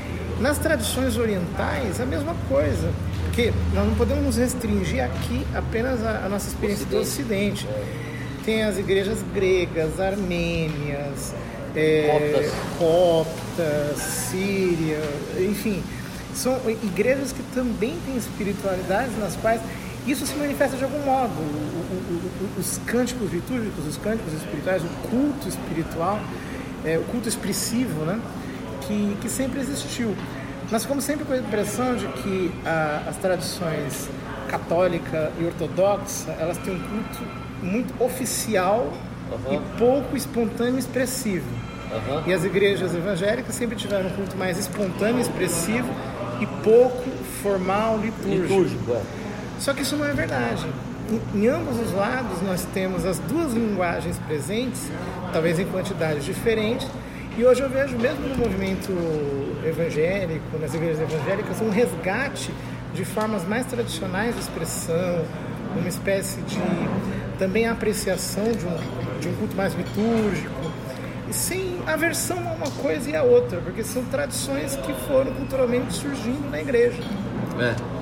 Nas 0.41 0.57
tradições 0.59 1.17
orientais, 1.17 2.01
a 2.01 2.07
mesma 2.07 2.35
coisa, 2.49 2.93
porque 3.25 3.53
nós 3.75 3.87
não 3.87 3.95
podemos 3.97 4.25
nos 4.25 4.37
restringir 4.37 5.03
aqui 5.03 5.45
apenas 5.53 6.05
a, 6.05 6.27
a 6.27 6.29
nossa 6.29 6.49
experiência 6.49 6.87
Ocidente. 6.87 7.65
do 7.65 7.69
Ocidente. 7.69 7.69
Tem 8.45 8.63
as 8.63 8.79
igrejas 8.79 9.19
gregas, 9.35 9.99
armênias, 9.99 11.35
é, 11.75 12.51
coptas, 12.79 13.99
síria, 13.99 15.03
enfim, 15.39 15.83
são 16.35 16.59
igrejas 16.71 17.33
que 17.33 17.43
também 17.53 17.99
têm 18.07 18.17
espiritualidades 18.17 19.19
nas 19.19 19.35
quais 19.37 19.61
isso 20.07 20.27
se 20.27 20.35
manifesta 20.37 20.77
de 20.77 20.85
algum 20.85 21.05
modo. 21.05 21.33
O, 21.33 21.43
o, 21.43 22.57
o, 22.57 22.61
os 22.61 22.79
cânticos 22.87 23.33
litúrgicos, 23.33 23.87
os 23.87 23.97
cânticos 23.97 24.33
espirituais, 24.33 24.83
o 24.83 25.09
culto 25.09 25.49
espiritual, 25.49 26.21
é, 26.85 26.99
o 26.99 27.05
culto 27.05 27.29
expressivo, 27.29 28.05
né? 28.05 28.21
que, 28.89 29.17
que 29.21 29.29
sempre 29.29 29.61
existiu. 29.61 30.17
Mas 30.71 30.85
como 30.85 31.01
sempre 31.01 31.25
com 31.25 31.33
a 31.33 31.39
impressão 31.39 31.95
de 31.95 32.07
que 32.09 32.51
a, 32.65 33.05
as 33.09 33.17
tradições 33.17 34.09
católica 34.49 35.31
e 35.39 35.45
ortodoxa, 35.45 36.31
elas 36.39 36.57
têm 36.59 36.75
um 36.75 36.81
culto 36.81 37.25
muito 37.63 38.03
oficial 38.03 38.93
uhum. 39.31 39.55
e 39.55 39.79
pouco 39.79 40.17
espontâneo 40.17 40.77
e 40.77 40.79
expressivo. 40.79 41.47
Uhum. 41.91 42.23
E 42.27 42.33
as 42.35 42.45
igrejas 42.45 42.95
evangélicas 42.95 43.55
sempre 43.55 43.77
tiveram 43.77 44.09
um 44.11 44.13
culto 44.13 44.37
mais 44.37 44.59
espontâneo, 44.59 45.21
expressivo 45.21 45.89
e 46.41 46.47
pouco 46.63 47.11
formal, 47.43 47.99
litúrgico. 47.99 48.43
litúrgico 48.43 48.93
é. 48.93 49.18
Só 49.59 49.73
que 49.73 49.83
isso 49.83 49.97
não 49.97 50.05
é 50.07 50.13
verdade. 50.13 50.67
Em, 51.35 51.49
ambos 51.49 51.81
os 51.81 51.93
lados 51.93 52.43
nós 52.43 52.67
temos 52.73 53.05
as 53.05 53.19
duas 53.19 53.53
linguagens 53.53 54.19
presentes, 54.27 54.91
talvez 55.33 55.59
em 55.59 55.67
quantidades 55.67 56.25
diferentes, 56.25 56.87
e 57.37 57.45
hoje 57.45 57.63
eu 57.63 57.69
vejo, 57.69 57.97
mesmo 57.97 58.29
no 58.29 58.37
movimento 58.37 58.93
evangélico, 59.65 60.59
nas 60.61 60.75
igrejas 60.75 61.01
evangélicas, 61.01 61.61
um 61.61 61.71
resgate 61.71 62.53
de 62.93 63.05
formas 63.05 63.45
mais 63.47 63.67
tradicionais 63.67 64.35
de 64.35 64.41
expressão, 64.41 65.25
uma 65.77 65.89
espécie 65.89 66.41
de 66.43 66.59
também 67.39 67.69
apreciação 67.69 68.45
de 68.45 68.67
um, 68.67 69.21
de 69.21 69.29
um 69.29 69.35
culto 69.37 69.57
mais 69.57 69.73
litúrgico, 69.75 70.53
e 71.29 71.33
sem 71.33 71.79
aversão 71.87 72.39
a 72.49 72.53
uma 72.53 72.71
coisa 72.83 73.11
e 73.11 73.15
a 73.15 73.23
outra, 73.23 73.61
porque 73.61 73.85
são 73.85 74.05
tradições 74.07 74.77
que 74.77 74.93
foram 75.07 75.33
culturalmente 75.33 75.93
surgindo 75.93 76.51
na 76.51 76.61
igreja. 76.61 77.03
É. 77.61 77.98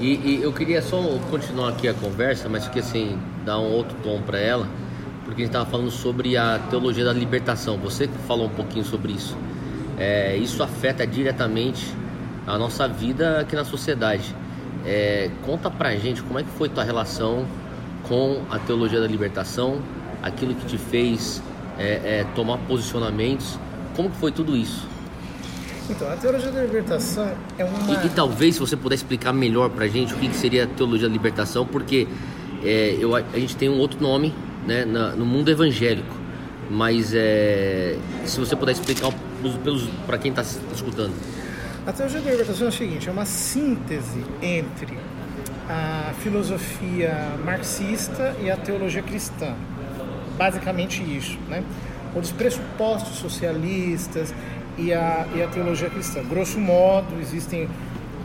E, 0.00 0.14
e 0.14 0.40
eu 0.42 0.52
queria 0.52 0.80
só 0.80 1.00
continuar 1.30 1.70
aqui 1.70 1.86
a 1.86 1.94
conversa, 1.94 2.48
mas 2.48 2.66
que 2.68 2.78
assim, 2.78 3.18
dar 3.44 3.58
um 3.58 3.70
outro 3.70 3.96
tom 4.02 4.20
para 4.22 4.38
ela 4.38 4.66
porque 5.30 5.42
a 5.42 5.44
gente 5.44 5.54
estava 5.54 5.70
falando 5.70 5.92
sobre 5.92 6.36
a 6.36 6.58
teologia 6.70 7.04
da 7.04 7.12
libertação. 7.12 7.78
Você 7.78 8.08
falou 8.26 8.46
um 8.46 8.50
pouquinho 8.50 8.84
sobre 8.84 9.12
isso. 9.12 9.36
É, 9.96 10.36
isso 10.36 10.60
afeta 10.60 11.06
diretamente 11.06 11.94
a 12.46 12.58
nossa 12.58 12.88
vida 12.88 13.38
aqui 13.38 13.54
na 13.54 13.64
sociedade. 13.64 14.34
É, 14.84 15.30
conta 15.46 15.70
pra 15.70 15.94
gente 15.94 16.20
como 16.22 16.40
é 16.40 16.42
que 16.42 16.50
foi 16.50 16.68
tua 16.68 16.82
relação 16.82 17.46
com 18.08 18.42
a 18.50 18.58
teologia 18.58 19.00
da 19.00 19.06
libertação, 19.06 19.80
aquilo 20.20 20.52
que 20.54 20.66
te 20.66 20.78
fez 20.78 21.40
é, 21.78 22.20
é 22.20 22.26
tomar 22.34 22.58
posicionamentos. 22.66 23.56
Como 23.94 24.10
que 24.10 24.16
foi 24.16 24.32
tudo 24.32 24.56
isso? 24.56 24.88
Então, 25.90 26.10
a 26.10 26.16
teologia 26.16 26.52
da 26.52 26.62
libertação 26.62 27.28
é 27.58 27.64
uma. 27.64 28.02
E, 28.02 28.06
e 28.06 28.10
talvez 28.10 28.54
se 28.54 28.60
você 28.60 28.76
puder 28.76 28.94
explicar 28.94 29.32
melhor 29.32 29.68
pra 29.70 29.88
gente 29.88 30.14
o 30.14 30.16
que, 30.16 30.28
que 30.28 30.36
seria 30.36 30.64
a 30.64 30.66
teologia 30.66 31.08
da 31.08 31.12
libertação, 31.12 31.66
porque 31.66 32.06
é, 32.62 32.96
eu, 32.98 33.14
a 33.14 33.22
gente 33.34 33.56
tem 33.56 33.68
um 33.68 33.78
outro 33.78 34.00
nome 34.00 34.32
né, 34.66 34.84
na, 34.84 35.10
no 35.10 35.26
mundo 35.26 35.50
evangélico. 35.50 36.20
Mas 36.70 37.12
é, 37.12 37.96
se 38.24 38.38
você 38.38 38.54
puder 38.54 38.72
explicar 38.72 39.12
para 40.06 40.18
quem 40.18 40.30
está 40.30 40.42
escutando. 40.72 41.12
A 41.84 41.92
teologia 41.92 42.20
da 42.20 42.30
libertação 42.30 42.66
é 42.66 42.70
o 42.70 42.72
seguinte: 42.72 43.08
é 43.08 43.12
uma 43.12 43.24
síntese 43.24 44.24
entre 44.40 44.96
a 45.68 46.12
filosofia 46.20 47.32
marxista 47.44 48.36
e 48.40 48.48
a 48.48 48.56
teologia 48.56 49.02
cristã. 49.02 49.54
Basicamente 50.38 51.02
isso, 51.02 51.36
né? 51.48 51.64
Ou 52.14 52.20
dos 52.20 52.30
pressupostos 52.30 53.16
socialistas 53.16 54.32
e 54.80 54.92
a, 54.92 55.26
e 55.34 55.42
a 55.42 55.48
teologia 55.48 55.90
cristã. 55.90 56.22
Grosso 56.24 56.58
modo, 56.58 57.20
existem 57.20 57.68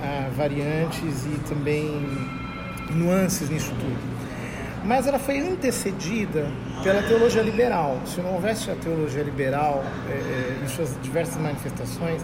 ah, 0.02 0.30
variantes 0.36 1.26
e 1.26 1.40
também 1.50 2.08
nuances 2.92 3.50
nisso 3.50 3.72
tudo 3.80 4.16
mas 4.86 5.08
ela 5.08 5.18
foi 5.18 5.40
antecedida 5.40 6.48
pela 6.84 7.02
teologia 7.02 7.42
liberal. 7.42 8.00
Se 8.06 8.22
não 8.22 8.34
houvesse 8.34 8.70
a 8.70 8.76
teologia 8.76 9.24
liberal 9.24 9.84
é, 10.08 10.14
é, 10.14 10.58
em 10.64 10.68
suas 10.68 10.96
diversas 11.02 11.38
manifestações, 11.38 12.22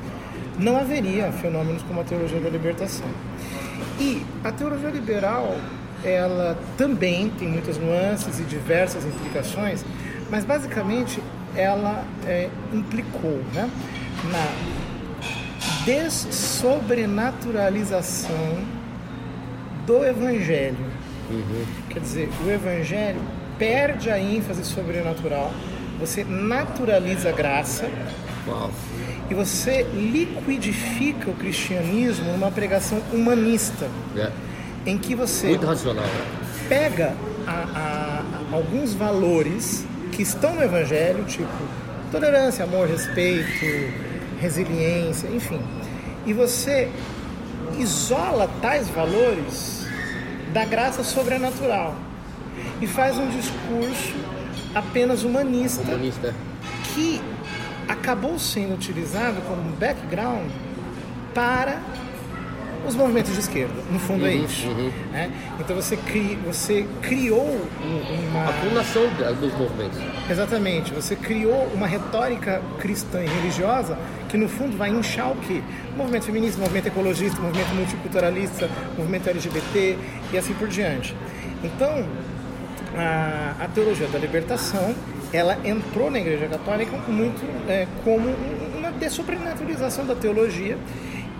não 0.60 0.78
haveria 0.78 1.32
fenômenos 1.32 1.82
como 1.84 2.02
a 2.02 2.04
teologia 2.04 2.40
da 2.40 2.50
libertação. 2.50 3.08
E 4.00 4.24
a 4.44 4.52
teologia 4.52 4.90
liberal, 4.90 5.56
ela 6.04 6.58
também 6.78 7.30
tem 7.32 7.48
muitas 7.48 7.78
nuances 7.78 8.40
e 8.40 8.44
diversas 8.44 9.06
implicações, 9.06 9.84
mas 10.30 10.46
basicamente 10.46 11.22
ela 11.56 12.06
é, 12.28 12.48
implicou 12.72 13.42
né, 13.54 13.70
na 14.30 14.48
dessobrenaturalização 15.86 18.58
do 19.86 20.04
Evangelho. 20.06 20.78
Uhum. 21.30 21.66
Quer 21.90 22.00
dizer, 22.00 22.30
o 22.46 22.50
Evangelho 22.50 23.22
perde 23.58 24.10
a 24.10 24.18
ênfase 24.20 24.64
sobrenatural, 24.66 25.52
você 26.00 26.24
naturaliza 26.24 27.30
a 27.30 27.32
graça 27.32 27.88
Uau. 28.48 28.72
e 29.30 29.34
você 29.34 29.84
liquidifica 29.94 31.30
o 31.30 31.34
cristianismo 31.34 32.32
numa 32.32 32.52
pregação 32.52 33.00
humanista, 33.14 33.88
É. 34.18 34.30
em 34.86 34.98
que 34.98 35.14
você 35.16 35.48
Muito 35.50 35.66
racional. 35.66 36.06
pega 36.68 37.14
a- 37.48 37.68
a- 37.76 38.24
alguns 38.56 38.94
valores 38.94 39.86
que 40.12 40.22
estão 40.24 40.56
no 40.56 40.64
Evangelho, 40.64 41.24
tipo 41.26 41.48
tolerância, 42.12 42.66
amor, 42.66 42.88
respeito, 42.90 43.48
resiliência, 44.42 45.28
enfim, 45.30 45.62
e 46.26 46.34
você 46.34 46.90
isola 47.78 48.50
tais 48.62 48.90
valores 48.90 49.86
da 50.52 50.66
graça 50.66 51.04
sobrenatural 51.04 51.96
e 52.82 52.88
faz 52.88 53.18
um 53.18 53.30
discurso 53.30 54.16
apenas 54.74 55.24
humanista 55.24 55.84
Comunista. 55.84 56.34
que 56.94 57.22
acabou 57.88 58.40
sendo 58.40 58.74
utilizado 58.74 59.42
como 59.48 59.62
um 59.62 59.72
background 59.74 60.50
para 61.34 61.80
os 62.88 62.96
movimentos 62.96 63.34
de 63.34 63.40
esquerda. 63.40 63.74
No 63.92 64.00
fundo 64.00 64.26
é 64.26 64.32
Uhum, 64.32 64.46
isso. 64.46 64.68
uhum. 64.68 64.92
né? 65.12 65.30
Então 65.60 65.76
você, 65.76 65.96
cri, 65.98 66.38
você 66.46 66.86
criou 67.02 67.46
um- 67.46 68.30
uma. 68.30 68.50
A 68.50 68.54
fundação 68.54 69.04
da- 69.20 69.32
dos 69.32 69.54
movimentos. 69.54 69.98
Exatamente, 70.30 70.94
você 70.94 71.16
criou 71.16 71.70
uma 71.74 71.88
retórica 71.88 72.62
cristã 72.80 73.22
e 73.24 73.28
religiosa 73.28 73.98
que 74.30 74.38
no 74.38 74.48
fundo 74.50 74.78
vai 74.78 74.90
inchar 74.90 75.32
o 75.32 75.36
quê? 75.38 75.62
Movimento 75.96 76.26
feminista, 76.26 76.60
movimento 76.60 76.88
ecologista, 76.88 77.40
movimento 77.42 77.74
multiculturalista, 77.76 78.70
movimento 78.98 79.30
LGBT 79.30 79.98
e 80.34 80.38
assim 80.38 80.54
por 80.54 80.68
diante. 80.68 81.16
Então, 81.64 82.06
a, 82.98 83.56
a 83.64 83.68
teologia 83.68 84.08
da 84.08 84.18
libertação, 84.20 84.94
ela 85.34 85.58
entrou 85.64 86.10
na 86.12 86.20
Igreja 86.20 86.48
Católica 86.48 86.98
muito 87.08 87.42
é, 87.70 87.88
como 88.04 88.28
uma 88.78 88.92
dessobrenaturalização 88.92 90.06
da 90.06 90.16
teologia 90.16 90.78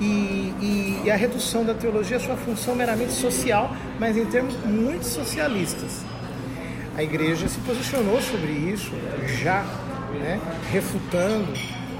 e, 0.02 0.54
e- 0.62 1.02
e 1.06 1.12
a 1.12 1.16
redução 1.16 1.64
da 1.64 1.74
teologia 1.74 2.18
à 2.18 2.20
sua 2.20 2.36
função 2.36 2.76
meramente 2.76 3.14
social, 3.14 3.74
mas 4.00 4.18
em 4.18 4.26
termos 4.26 4.56
muito 4.66 5.06
socialistas. 5.06 6.02
A 6.98 7.04
igreja 7.04 7.48
se 7.48 7.60
posicionou 7.60 8.20
sobre 8.22 8.52
isso 8.52 8.92
já, 9.42 9.64
né, 10.20 10.40
refutando 10.72 11.48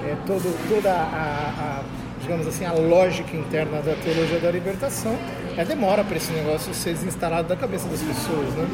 é, 0.06 0.16
todo, 0.28 0.54
toda 0.68 0.92
a, 0.92 0.96
a, 0.96 1.84
digamos 2.22 2.46
assim, 2.48 2.66
a 2.66 2.74
lógica 2.74 3.38
interna 3.38 3.82
da 3.82 3.94
teologia 3.96 4.40
da 4.40 4.52
libertação. 4.52 5.16
É 5.58 5.64
demora 5.66 6.04
para 6.04 6.18
esse 6.18 6.32
negócio 6.32 6.74
ser 6.74 6.94
desinstalado 6.94 7.48
da 7.48 7.56
cabeça 7.56 7.88
das 7.88 8.02
pessoas, 8.02 8.48
né? 8.56 8.68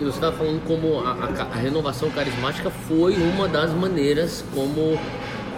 E 0.00 0.04
você 0.04 0.16
estava 0.16 0.36
falando 0.36 0.60
como 0.66 1.00
a, 1.00 1.12
a- 1.12 1.48
a 1.52 1.56
renovação 1.56 2.10
carismática 2.10 2.70
foi 2.88 3.14
uma 3.14 3.48
das 3.48 3.70
maneiras 3.72 4.44
como 4.54 4.98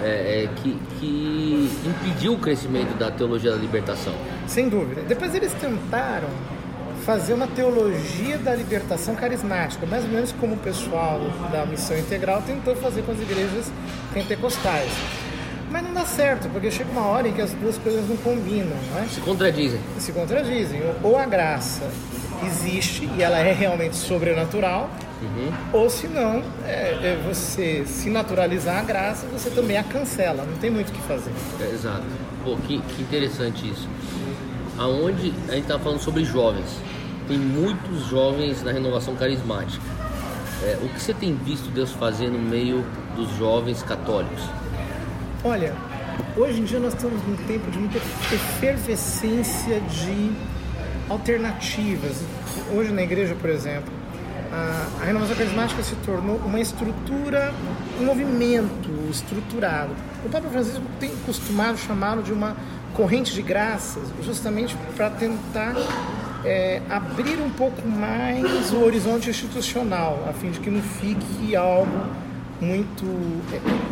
é, 0.03 0.45
é, 0.45 0.49
que, 0.57 0.77
que 0.99 1.71
impediu 1.85 2.35
o 2.35 2.39
crescimento 2.39 2.97
da 2.99 3.11
teologia 3.11 3.51
da 3.51 3.57
libertação. 3.57 4.15
Sem 4.47 4.69
dúvida. 4.69 5.03
Depois 5.03 5.35
eles 5.35 5.53
tentaram 5.55 6.29
fazer 7.05 7.33
uma 7.35 7.47
teologia 7.47 8.37
da 8.39 8.55
libertação 8.55 9.15
carismática, 9.15 9.87
mais 9.87 10.05
ou 10.05 10.11
menos 10.11 10.33
como 10.33 10.55
o 10.55 10.59
pessoal 10.59 11.21
da 11.51 11.65
missão 11.65 11.97
integral 11.97 12.43
tentou 12.43 12.77
fazer 12.77 13.03
com 13.03 13.13
as 13.13 13.21
igrejas 13.21 13.73
pentecostais. 14.13 14.91
Mas 15.71 15.83
não 15.83 15.93
dá 15.93 16.05
certo, 16.05 16.49
porque 16.51 16.71
chega 16.71 16.91
uma 16.91 17.07
hora 17.07 17.29
em 17.29 17.33
que 17.33 17.43
as 17.43 17.53
duas 17.53 17.77
coisas 17.79 18.09
não 18.09 18.17
combinam, 18.17 18.77
né? 18.95 19.07
Se 19.11 19.21
contradizem. 19.21 19.81
se 19.99 20.13
contradizem. 20.13 20.83
Ou 21.03 21.19
a 21.19 21.27
graça 21.27 21.91
existe 22.47 23.09
e 23.17 23.23
ela 23.23 23.39
é 23.39 23.53
realmente 23.53 23.97
sobrenatural, 23.97 24.89
ou 25.73 25.91
se 25.91 26.07
não, 26.07 26.43
é, 26.65 26.91
é 27.03 27.21
você 27.27 27.85
se 27.87 28.09
naturalizar 28.09 28.79
a 28.79 28.83
graça, 28.83 29.27
você 29.27 29.51
também 29.51 29.77
a 29.77 29.83
cancela. 29.83 30.45
Não 30.45 30.57
tem 30.59 30.71
muito 30.71 30.91
o 30.91 30.93
que 30.93 31.03
fazer. 31.03 31.33
É, 31.61 31.71
exato. 31.73 32.05
Pô, 32.45 32.57
que, 32.57 32.81
que 32.81 33.03
interessante 33.03 33.69
isso. 33.69 33.89
Aonde 34.79 35.35
a 35.49 35.53
gente 35.53 35.63
está 35.63 35.79
falando 35.79 36.01
sobre 36.01 36.25
jovens. 36.25 36.69
Tem 37.27 37.37
muitos 37.37 38.07
jovens 38.07 38.63
na 38.63 38.71
renovação 38.71 39.15
carismática. 39.17 39.85
É, 40.63 40.79
o 40.83 40.89
que 40.89 41.01
você 41.01 41.13
tem 41.13 41.35
visto 41.35 41.69
Deus 41.71 41.93
fazer 41.93 42.31
no 42.31 42.39
meio 42.39 42.85
dos 43.17 43.29
jovens 43.37 43.83
católicos? 43.83 44.43
Olha, 45.45 45.73
hoje 46.37 46.61
em 46.61 46.65
dia 46.65 46.81
nós 46.81 46.95
estamos 46.95 47.23
num 47.23 47.37
tempo 47.47 47.71
de 47.71 47.79
muita 47.79 47.99
efervescência 47.99 49.81
de 49.83 50.33
alternativas. 51.09 52.25
Hoje 52.75 52.93
na 52.93 53.05
igreja, 53.05 53.37
por 53.41 53.49
exemplo, 53.49 53.93
a, 54.53 55.05
renovação 55.05 55.37
carismática 55.37 55.81
se 55.85 55.95
tornou 56.05 56.39
uma 56.39 56.59
estrutura, 56.59 57.55
um 58.01 58.05
movimento 58.05 58.91
estruturado. 59.09 59.93
O 60.25 60.29
Papa 60.29 60.49
Francisco 60.49 60.83
tem 60.99 61.15
costumado 61.25 61.79
chamá-lo 61.79 62.21
de 62.21 62.33
uma 62.33 62.57
corrente 62.95 63.33
de 63.33 63.41
graças, 63.41 64.09
justamente 64.25 64.77
para 64.97 65.09
tentar 65.09 65.77
é, 66.45 66.83
abrir 66.91 67.41
um 67.41 67.51
pouco 67.51 67.87
mais 67.87 68.73
o 68.73 68.83
horizonte 68.83 69.31
institucional, 69.31 70.27
a 70.29 70.33
fim 70.33 70.51
de 70.51 70.59
que 70.59 70.69
não 70.69 70.83
fique 70.83 71.55
algo 71.55 72.27
muito, 72.61 73.05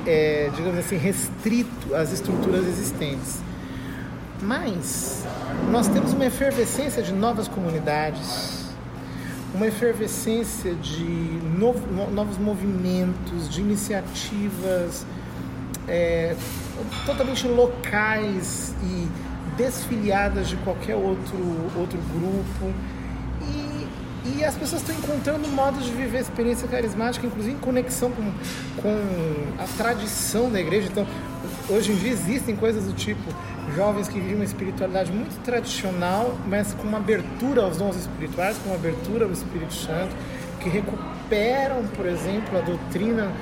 é, 0.06 0.46
é, 0.46 0.50
digamos 0.54 0.78
assim, 0.78 0.96
restrito 0.96 1.94
às 1.94 2.12
estruturas 2.12 2.66
existentes. 2.66 3.38
Mas 4.42 5.24
nós 5.70 5.88
temos 5.88 6.12
uma 6.12 6.26
efervescência 6.26 7.02
de 7.02 7.12
novas 7.12 7.48
comunidades, 7.48 8.66
uma 9.54 9.66
efervescência 9.66 10.74
de 10.74 11.04
novo, 11.58 11.80
no- 11.90 12.10
novos 12.10 12.36
movimentos, 12.36 13.48
de 13.48 13.60
iniciativas 13.60 15.06
é, 15.88 16.34
totalmente 17.06 17.46
locais 17.46 18.74
e 18.82 19.08
desfiliadas 19.56 20.48
de 20.48 20.56
qualquer 20.56 20.96
outro, 20.96 21.38
outro 21.76 21.98
grupo. 22.12 22.74
E, 24.34 24.44
as 24.44 24.54
pessoas 24.54 24.82
estão 24.82 24.96
encontrando 24.96 25.46
modos 25.48 25.84
de 25.84 25.92
viver 25.92 26.18
a 26.18 26.20
experiência 26.20 26.66
carismática, 26.66 27.26
inclusive 27.26 27.54
em 27.54 27.58
conexão 27.58 28.10
com, 28.10 28.32
com 28.82 29.62
a 29.62 29.66
tradição 29.76 30.50
da 30.50 30.60
igreja. 30.60 30.88
Então, 30.90 31.06
hoje 31.68 31.92
em 31.92 31.96
dia 31.96 32.10
existem 32.10 32.56
coisas 32.56 32.84
do 32.84 32.92
tipo 32.92 33.22
jovens 33.74 34.08
que 34.08 34.18
vivem 34.18 34.36
uma 34.36 34.44
espiritualidade 34.44 35.12
muito 35.12 35.40
tradicional, 35.42 36.36
mas 36.46 36.72
com 36.74 36.86
uma 36.86 36.98
abertura 36.98 37.62
aos 37.62 37.76
dons 37.76 37.96
espirituais, 37.96 38.56
com 38.58 38.70
uma 38.70 38.76
abertura 38.76 39.24
ao 39.24 39.32
Espírito 39.32 39.74
Santo, 39.74 40.14
que 40.60 40.68
recuperam, 40.68 41.84
por 41.94 42.06
exemplo, 42.06 42.58
a 42.58 42.60
doutrina 42.60 43.32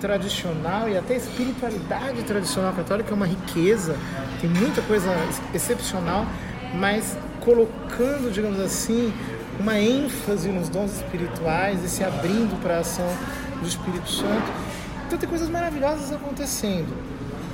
tradicional 0.00 0.88
e 0.88 0.98
até 0.98 1.14
a 1.14 1.16
espiritualidade 1.16 2.22
tradicional 2.24 2.72
católica 2.72 3.10
é 3.10 3.14
uma 3.14 3.26
riqueza, 3.26 3.96
tem 4.40 4.50
muita 4.50 4.82
coisa 4.82 5.08
excepcional, 5.54 6.26
mas 6.74 7.16
colocando, 7.40 8.30
digamos 8.32 8.58
assim, 8.60 9.12
uma 9.58 9.78
ênfase 9.78 10.48
nos 10.48 10.68
dons 10.68 10.96
espirituais 10.96 11.84
e 11.84 11.88
se 11.88 12.02
abrindo 12.04 12.60
para 12.62 12.76
a 12.76 12.80
ação 12.80 13.06
do 13.60 13.68
Espírito 13.68 14.10
Santo. 14.10 14.52
Então 15.06 15.18
tem 15.18 15.28
coisas 15.28 15.48
maravilhosas 15.48 16.12
acontecendo. 16.12 16.88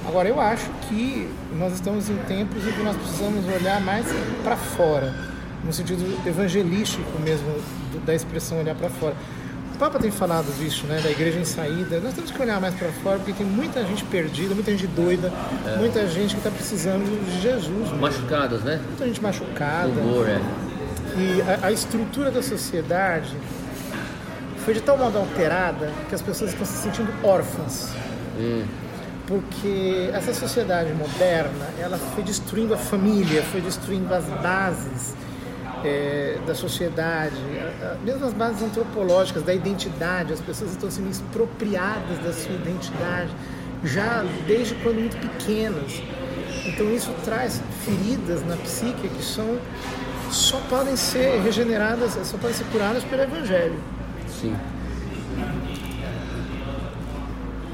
Agora 0.07 0.29
eu 0.29 0.41
acho 0.41 0.71
que 0.89 1.29
nós 1.59 1.75
estamos 1.75 2.09
em 2.09 2.17
tempos 2.19 2.67
em 2.67 2.73
que 2.73 2.83
nós 2.83 2.97
precisamos 2.97 3.45
olhar 3.47 3.81
mais 3.81 4.07
para 4.43 4.57
fora, 4.57 5.15
no 5.63 5.73
sentido 5.73 6.03
evangelístico 6.27 7.19
mesmo 7.21 7.47
da 8.07 8.15
expressão 8.15 8.59
olhar 8.59 8.75
para 8.75 8.89
fora. 8.89 9.15
O 9.75 9.79
Papa 9.79 9.99
tem 9.99 10.11
falado 10.11 10.47
disso, 10.59 10.87
né, 10.87 11.01
da 11.01 11.11
igreja 11.11 11.39
em 11.39 11.45
saída. 11.45 12.01
Nós 12.01 12.15
temos 12.15 12.31
que 12.31 12.43
olhar 12.43 12.61
mais 12.61 12.75
para 12.75 12.91
fora 12.91 13.19
porque 13.19 13.33
tem 13.33 13.47
muita 13.47 13.85
gente 13.85 14.03
perdida, 14.05 14.55
muita 14.55 14.71
gente 14.71 14.87
doida, 14.89 15.31
muita 15.79 16.07
gente 16.09 16.35
que 16.35 16.41
está 16.41 16.51
precisando 16.51 17.05
de 17.25 17.41
Jesus? 17.41 17.93
Machucadas, 17.93 18.63
né? 18.63 18.81
muita 18.89 19.07
gente 19.07 19.23
machucada. 19.23 19.89
Humor, 19.89 20.29
é. 20.29 20.41
E 21.19 21.43
a, 21.43 21.67
a 21.67 21.73
estrutura 21.73 22.31
da 22.31 22.43
sociedade 22.43 23.37
foi 24.65 24.75
de 24.75 24.81
tal 24.81 24.97
modo 24.97 25.19
alterada 25.19 25.91
que 26.09 26.15
as 26.15 26.23
pessoas 26.23 26.53
estão 26.53 26.65
se 26.65 26.77
sentindo 26.83 27.13
órfãs. 27.25 27.91
Porque 29.27 30.11
essa 30.13 30.33
sociedade 30.33 30.93
moderna, 30.95 31.67
ela 31.79 31.99
foi 31.99 32.23
destruindo 32.23 32.73
a 32.73 32.79
família, 32.79 33.43
foi 33.43 33.61
destruindo 33.61 34.15
as 34.15 34.25
bases 34.25 35.15
é, 35.85 36.39
da 36.47 36.55
sociedade, 36.55 37.37
mesmo 38.05 38.25
as 38.25 38.33
bases 38.33 38.63
antropológicas, 38.63 39.43
da 39.43 39.53
identidade. 39.53 40.33
As 40.33 40.41
pessoas 40.41 40.71
estão 40.71 40.91
sendo 40.91 41.11
expropriadas 41.11 42.19
da 42.25 42.33
sua 42.33 42.55
identidade 42.55 43.31
já 43.85 44.25
desde 44.47 44.75
quando 44.77 45.01
muito 45.01 45.17
pequenas. 45.17 46.01
Então 46.67 46.93
isso 46.95 47.13
traz 47.25 47.61
feridas 47.85 48.45
na 48.47 48.57
psique 48.57 49.09
que 49.09 49.23
são 49.23 49.59
só 50.31 50.61
podem 50.69 50.97
ser 50.97 51.41
regeneradas, 51.41 52.19
só 52.27 52.37
podem 52.37 52.57
ser 52.57 52.65
curadas 52.65 53.05
pelo 53.05 53.23
Evangelho. 53.23 53.79
Sim. 54.29 54.55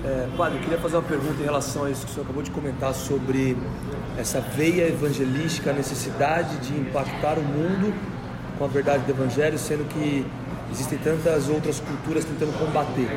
É, 0.04 0.28
padre, 0.36 0.58
eu 0.58 0.62
queria 0.62 0.78
fazer 0.78 0.96
uma 0.96 1.02
pergunta 1.02 1.40
em 1.40 1.44
relação 1.44 1.84
a 1.84 1.90
isso 1.90 2.04
que 2.04 2.10
o 2.10 2.14
senhor 2.14 2.24
acabou 2.24 2.42
de 2.42 2.50
comentar 2.50 2.92
sobre 2.92 3.56
essa 4.18 4.38
veia 4.38 4.86
evangelística, 4.86 5.70
a 5.70 5.72
necessidade 5.72 6.58
de 6.58 6.78
impactar 6.78 7.38
o 7.38 7.42
mundo 7.42 7.94
com 8.58 8.64
a 8.66 8.68
verdade 8.68 9.02
do 9.04 9.10
Evangelho, 9.10 9.58
sendo 9.58 9.88
que 9.88 10.26
existem 10.70 10.98
tantas 10.98 11.48
outras 11.48 11.80
culturas 11.80 12.24
tentando 12.24 12.52
combater. 12.58 13.08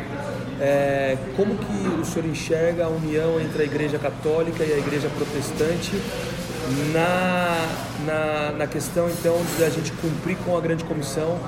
É, 0.60 1.17
como 1.36 1.56
que 1.56 2.02
o 2.02 2.06
senhor 2.06 2.26
enxerga 2.26 2.86
a 2.86 2.88
união 2.88 3.39
entre 3.39 3.63
a 3.63 3.65
Igreja 3.65 4.00
Católica 4.00 4.63
e 4.63 4.73
a 4.73 4.78
Igreja 4.78 5.10
Protestante 5.10 5.91
na, 6.93 7.67
na, 8.06 8.51
na 8.58 8.67
questão 8.67 9.10
então 9.10 9.38
de 9.58 9.63
a 9.63 9.69
gente 9.69 9.91
cumprir 9.93 10.38
com 10.45 10.58
a 10.58 10.62
grande 10.62 10.84
comissão 10.84 11.39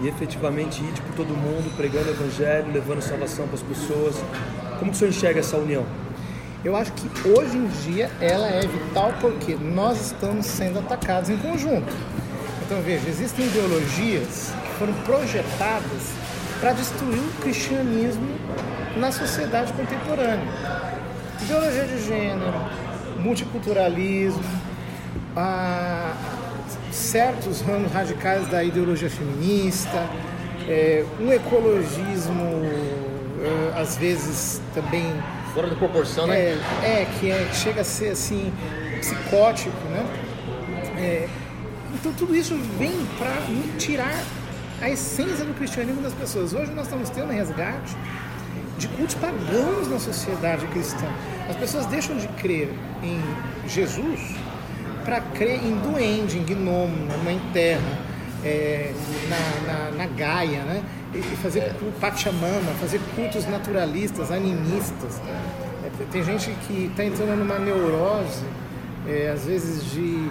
e 0.00 0.08
efetivamente 0.08 0.82
ir 0.82 0.92
por 1.02 1.14
todo 1.14 1.28
mundo, 1.28 1.74
pregando 1.76 2.08
o 2.08 2.10
Evangelho, 2.10 2.72
levando 2.72 3.02
salvação 3.02 3.46
para 3.46 3.56
as 3.56 3.62
pessoas? 3.62 4.16
Como 4.78 4.90
que 4.90 4.96
o 4.96 4.98
senhor 4.98 5.10
enxerga 5.10 5.40
essa 5.40 5.56
união? 5.56 5.84
Eu 6.64 6.76
acho 6.76 6.92
que 6.92 7.28
hoje 7.28 7.56
em 7.56 7.66
dia 7.84 8.10
ela 8.20 8.46
é 8.46 8.60
vital 8.60 9.12
porque 9.20 9.54
nós 9.56 10.00
estamos 10.00 10.46
sendo 10.46 10.78
atacados 10.78 11.28
em 11.28 11.36
conjunto. 11.36 11.92
Então 12.64 12.80
veja, 12.82 13.08
existem 13.08 13.46
ideologias 13.46 14.52
que 14.64 14.78
foram 14.78 14.94
projetadas 15.04 16.12
para 16.60 16.72
destruir 16.72 17.18
o 17.18 17.42
cristianismo 17.42 18.28
na 18.96 19.10
sociedade 19.10 19.72
contemporânea. 19.72 20.46
Ideologia 21.42 21.84
de 21.84 22.04
gênero, 22.04 22.54
multiculturalismo, 23.18 24.42
ah, 25.36 26.14
certos 26.90 27.60
ramos 27.62 27.92
radicais 27.92 28.46
da 28.48 28.62
ideologia 28.62 29.10
feminista, 29.10 30.08
é, 30.68 31.04
um 31.20 31.32
ecologismo 31.32 32.44
uh, 32.44 33.78
às 33.78 33.96
vezes 33.96 34.60
também 34.74 35.12
fora 35.54 35.68
de 35.68 35.76
proporção, 35.76 36.26
né? 36.26 36.38
É, 36.38 37.02
é, 37.02 37.08
que, 37.18 37.30
é, 37.30 37.44
que 37.50 37.56
chega 37.56 37.80
a 37.80 37.84
ser 37.84 38.10
assim 38.10 38.52
psicótico, 39.00 39.76
né? 39.90 40.06
É, 40.96 41.28
então 41.94 42.12
tudo 42.12 42.34
isso 42.34 42.56
vem 42.78 42.92
para 43.18 43.42
tirar 43.78 44.22
a 44.80 44.88
essência 44.88 45.44
do 45.44 45.54
cristianismo 45.54 46.02
das 46.02 46.14
pessoas. 46.14 46.52
Hoje 46.52 46.72
nós 46.72 46.86
estamos 46.86 47.10
tendo 47.10 47.28
um 47.28 47.34
resgate 47.34 47.96
de 48.78 48.88
cultos 48.88 49.14
pagãos 49.16 49.88
na 49.88 49.98
sociedade 49.98 50.66
cristã. 50.68 51.06
As 51.48 51.56
pessoas 51.56 51.86
deixam 51.86 52.16
de 52.16 52.28
crer 52.28 52.68
em 53.02 53.20
Jesus 53.68 54.36
para 55.04 55.20
crer 55.20 55.64
em 55.64 55.76
duende, 55.78 56.38
em 56.38 56.44
gnomo, 56.44 57.06
na 57.06 57.16
mãe 57.18 57.40
terra, 57.52 57.98
é, 58.44 58.92
na, 59.28 59.72
na, 59.72 59.90
na 59.90 60.06
Gaia, 60.06 60.62
né? 60.62 60.82
e 61.14 61.36
fazer 61.36 61.60
é. 61.60 61.74
Pachamama, 62.00 62.72
fazer 62.80 63.00
cultos 63.14 63.46
naturalistas, 63.46 64.30
animistas. 64.30 65.20
É, 65.84 66.04
tem 66.10 66.22
gente 66.22 66.50
que 66.66 66.86
está 66.90 67.04
entrando 67.04 67.36
numa 67.36 67.58
neurose, 67.58 68.44
é, 69.06 69.30
às 69.30 69.44
vezes, 69.44 69.84
de 69.92 70.30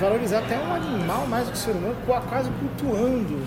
valorizar 0.00 0.38
até 0.38 0.58
um 0.58 0.74
animal 0.74 1.26
mais 1.26 1.46
do 1.46 1.52
que 1.52 1.58
o 1.58 1.60
ser 1.60 1.72
humano, 1.72 1.96
quase 2.28 2.50
cultuando. 2.50 3.38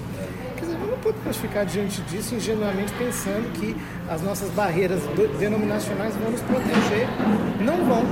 Quer 0.55 0.65
dizer, 0.65 0.77
não 0.77 0.97
podemos 0.99 1.38
ficar 1.38 1.63
diante 1.65 2.01
disso 2.03 2.36
ingenuamente 2.36 2.93
pensando 2.93 3.51
que 3.60 3.75
as 4.10 4.21
nossas 4.21 4.49
barreiras 4.51 5.01
denominacionais 5.39 6.15
vão 6.15 6.32
nos 6.32 6.41
proteger. 6.41 7.08
Não 7.62 7.86
vão. 7.86 8.03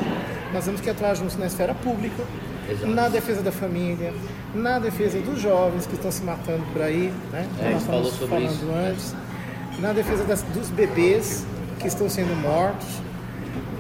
Nós 0.54 0.66
temos 0.66 0.82
que 0.82 0.90
atuar 0.90 1.14
juntos 1.16 1.38
na 1.38 1.48
esfera 1.48 1.74
pública, 1.76 2.24
Exato. 2.70 2.88
na 2.88 3.08
defesa 3.08 3.42
da 3.42 3.52
família, 3.52 4.14
na 4.54 4.80
defesa 4.80 5.20
dos 5.20 5.40
jovens 5.40 5.86
que 5.86 5.96
estão 5.96 6.12
se 6.12 6.24
matando 6.24 6.64
por 6.74 6.82
aí, 6.82 7.14
né? 7.32 7.48
É, 7.62 7.72
nós 7.72 7.82
estamos 7.82 8.18
falando 8.18 8.46
isso. 8.46 8.70
antes, 8.72 9.16
na 9.80 9.94
defesa 9.94 10.24
das, 10.26 10.42
dos 10.42 10.70
bebês 10.70 11.46
que 11.80 11.88
estão 11.88 12.10
sendo 12.10 12.36
mortos, 12.42 12.88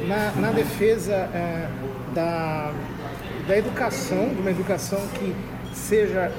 na, 0.08 0.32
na 0.40 0.52
defesa 0.52 1.14
é, 1.14 1.68
da, 2.14 2.72
da 3.48 3.58
educação, 3.58 4.30
de 4.30 4.40
uma 4.40 4.52
educação 4.52 5.00
que 5.16 5.36
seja 5.74 6.32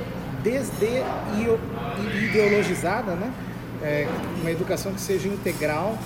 desde 0.42 1.02
ideologizada, 2.22 3.12
né? 3.14 3.32
É, 3.82 4.08
uma 4.40 4.50
educação 4.50 4.92
que 4.92 5.00
seja 5.00 5.28
integral. 5.28 5.96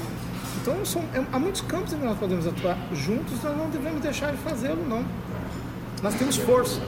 Então, 0.60 0.84
são, 0.84 1.02
é, 1.14 1.22
há 1.32 1.38
muitos 1.38 1.60
campos 1.62 1.92
em 1.92 1.98
que 1.98 2.04
nós 2.04 2.18
podemos 2.18 2.46
atuar 2.46 2.76
juntos, 2.92 3.42
nós 3.42 3.56
não 3.56 3.70
devemos 3.70 4.00
deixar 4.00 4.30
de 4.32 4.38
fazê-lo, 4.38 4.84
não. 4.88 5.04
Nós 6.02 6.14
temos 6.14 6.36
força. 6.36 6.80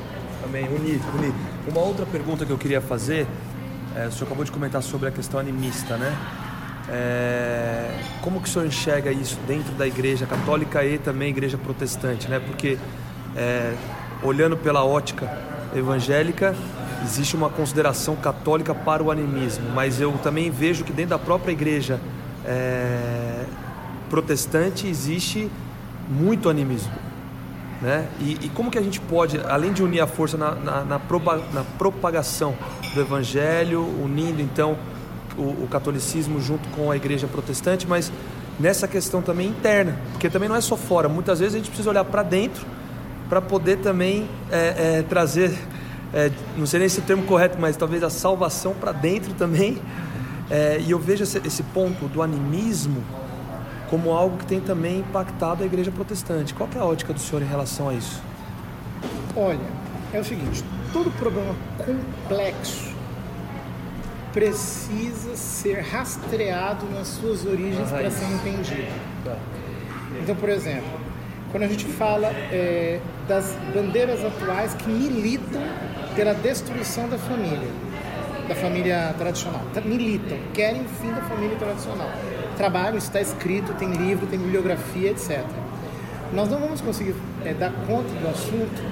Também, 0.43 0.65
unir, 0.65 1.01
unir. 1.17 1.33
Uma 1.69 1.81
outra 1.81 2.05
pergunta 2.05 2.45
que 2.45 2.51
eu 2.51 2.59
queria 2.59 2.81
fazer, 2.81 3.29
é, 3.95 4.09
o 4.09 4.13
senhor 4.13 4.27
acabou 4.27 4.45
de 4.45 4.51
comentar 4.51 4.83
sobre 4.83 5.09
a 5.09 5.13
questão 5.13 5.39
animista, 5.39 5.97
né? 5.97 6.19
É, 6.89 7.97
como 8.21 8.41
que 8.41 8.49
o 8.49 8.53
senhor 8.53 8.67
enxerga 8.67 9.13
isso 9.13 9.39
dentro 9.47 9.73
da 9.75 9.87
igreja 9.87 10.27
católica 10.27 10.85
e 10.85 10.99
também 10.99 11.29
igreja 11.29 11.57
protestante, 11.57 12.29
né? 12.29 12.41
Porque 12.41 12.77
é, 13.37 13.75
olhando 14.21 14.57
pela 14.57 14.85
ótica 14.85 15.31
evangélica, 15.75 16.55
existe 17.05 17.37
uma 17.37 17.49
consideração 17.49 18.17
católica 18.17 18.75
para 18.75 19.03
o 19.03 19.13
animismo, 19.13 19.71
mas 19.75 20.01
eu 20.01 20.13
também 20.25 20.51
vejo 20.51 20.83
que 20.83 20.93
dentro 20.93 21.11
da 21.11 21.19
própria 21.19 21.53
igreja 21.53 22.01
é, 22.45 23.45
protestante 24.11 24.89
existe 24.89 25.49
muito 26.11 26.49
animismo. 26.51 27.04
Né? 27.85 28.09
E, 28.19 28.39
e, 28.47 28.49
como 28.49 28.71
que 28.71 28.79
a 28.79 28.83
gente 28.83 28.99
pode, 28.99 29.39
além 29.47 29.71
de 29.71 29.83
unir 29.83 30.01
a 30.01 30.07
força 30.07 30.39
na, 30.39 30.55
na, 30.55 30.85
na, 30.87 30.99
proba, 30.99 31.45
na 31.53 31.63
propagação 31.77 32.55
do 32.95 33.01
Evangelho, 33.03 33.83
unindo 34.03 34.41
então 34.41 34.79
o, 35.37 35.43
o, 35.43 35.69
catolicismo 35.71 36.41
junto 36.41 36.67
com 36.71 36.91
a 36.91 36.97
igreja 36.97 37.27
protestante, 37.27 37.87
mas 37.87 38.11
nessa 38.59 38.89
questão 38.89 39.21
também 39.21 39.49
interna, 39.49 39.99
porque 40.13 40.31
também 40.31 40.49
não 40.49 40.57
é 40.57 40.63
só 40.63 40.79
fora, 40.79 41.11
muitas 41.11 41.41
vezes 41.41 41.57
a 41.57 41.59
gente 41.59 41.69
precisa 41.69 41.91
olhar 41.91 42.07
para 42.07 42.23
dentro 42.23 42.65
para 43.29 43.43
poder 43.43 43.77
também 43.77 44.31
é, 44.51 45.01
é, 45.01 45.03
trazer, 45.03 45.53
é, 46.15 46.31
não 46.57 46.65
sei 46.65 46.81
nem 46.81 46.89
se 46.89 47.01
é 47.01 47.03
o 47.03 47.07
termo 47.07 47.25
correto, 47.25 47.59
mas 47.61 47.77
talvez 47.77 48.03
a 48.03 48.09
salvação 48.09 48.73
para 48.73 48.93
dentro 48.93 49.35
também. 49.35 49.77
É, 50.51 50.79
e 50.81 50.91
eu 50.91 50.99
vejo 50.99 51.23
esse, 51.23 51.39
esse 51.45 51.63
ponto 51.63 52.09
do 52.09 52.23
animismo 52.23 53.03
como 53.95 54.11
algo 54.11 54.39
que 54.39 54.47
tem 54.47 54.61
também 54.61 54.99
impactado 54.99 55.63
a 55.63 55.67
igreja 55.67 55.93
protestante. 55.93 56.53
Qual 56.53 56.69
é 56.75 56.79
a 56.81 56.85
ótica 56.85 57.13
do 57.13 57.21
senhor 57.21 57.41
em 57.43 57.47
relação 57.47 57.91
a 57.91 57.95
isso? 57.95 58.21
Olha, 59.37 59.61
é 60.13 60.19
o 60.19 60.25
seguinte, 60.25 60.65
todo 60.93 61.13
problema 61.13 61.55
complexo 61.79 62.93
precisa 64.33 65.37
ser 65.37 65.81
rastreado 65.83 66.87
nas 66.87 67.07
suas 67.07 67.47
origens 67.47 67.89
para 67.89 68.11
ser 68.11 68.25
entendido. 68.33 68.91
Tá. 69.25 69.37
Então, 70.21 70.35
por 70.35 70.49
exemplo, 70.49 70.99
quando 71.53 71.63
a 71.63 71.69
gente 71.69 71.85
fala 71.85 72.27
é, 72.51 72.99
das 73.29 73.57
bandeiras 73.73 74.25
atuais 74.25 74.75
que 74.75 74.89
militam 74.89 75.63
pela 76.17 76.35
destruição 76.35 77.09
da 77.09 77.17
família, 77.17 77.69
da 78.49 78.57
família 78.57 79.15
tradicional, 79.17 79.63
militam, 79.85 80.37
querem 80.53 80.83
o 80.83 80.89
fim 80.89 81.13
da 81.13 81.23
família 81.23 81.57
tradicional 81.57 82.11
trabalho, 82.55 82.99
está 82.99 83.21
escrito, 83.21 83.75
tem 83.75 83.91
livro, 83.93 84.27
tem 84.27 84.39
bibliografia, 84.39 85.11
etc. 85.11 85.45
Nós 86.33 86.49
não 86.49 86.59
vamos 86.59 86.81
conseguir 86.81 87.15
é, 87.45 87.53
dar 87.55 87.71
conta 87.87 88.09
do 88.09 88.29
assunto 88.29 88.83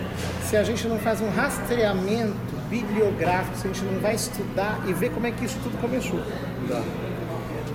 se 0.44 0.57
a 0.57 0.62
gente 0.62 0.87
não 0.87 0.98
faz 0.98 1.20
um 1.20 1.31
rastreamento 1.31 2.35
bibliográfico, 2.68 3.57
se 3.57 3.66
a 3.66 3.72
gente 3.72 3.85
não 3.85 4.01
vai 4.01 4.14
estudar 4.14 4.81
e 4.87 4.92
ver 4.92 5.11
como 5.11 5.27
é 5.27 5.31
que 5.31 5.44
isso 5.44 5.59
tudo 5.62 5.79
começou. 5.81 6.20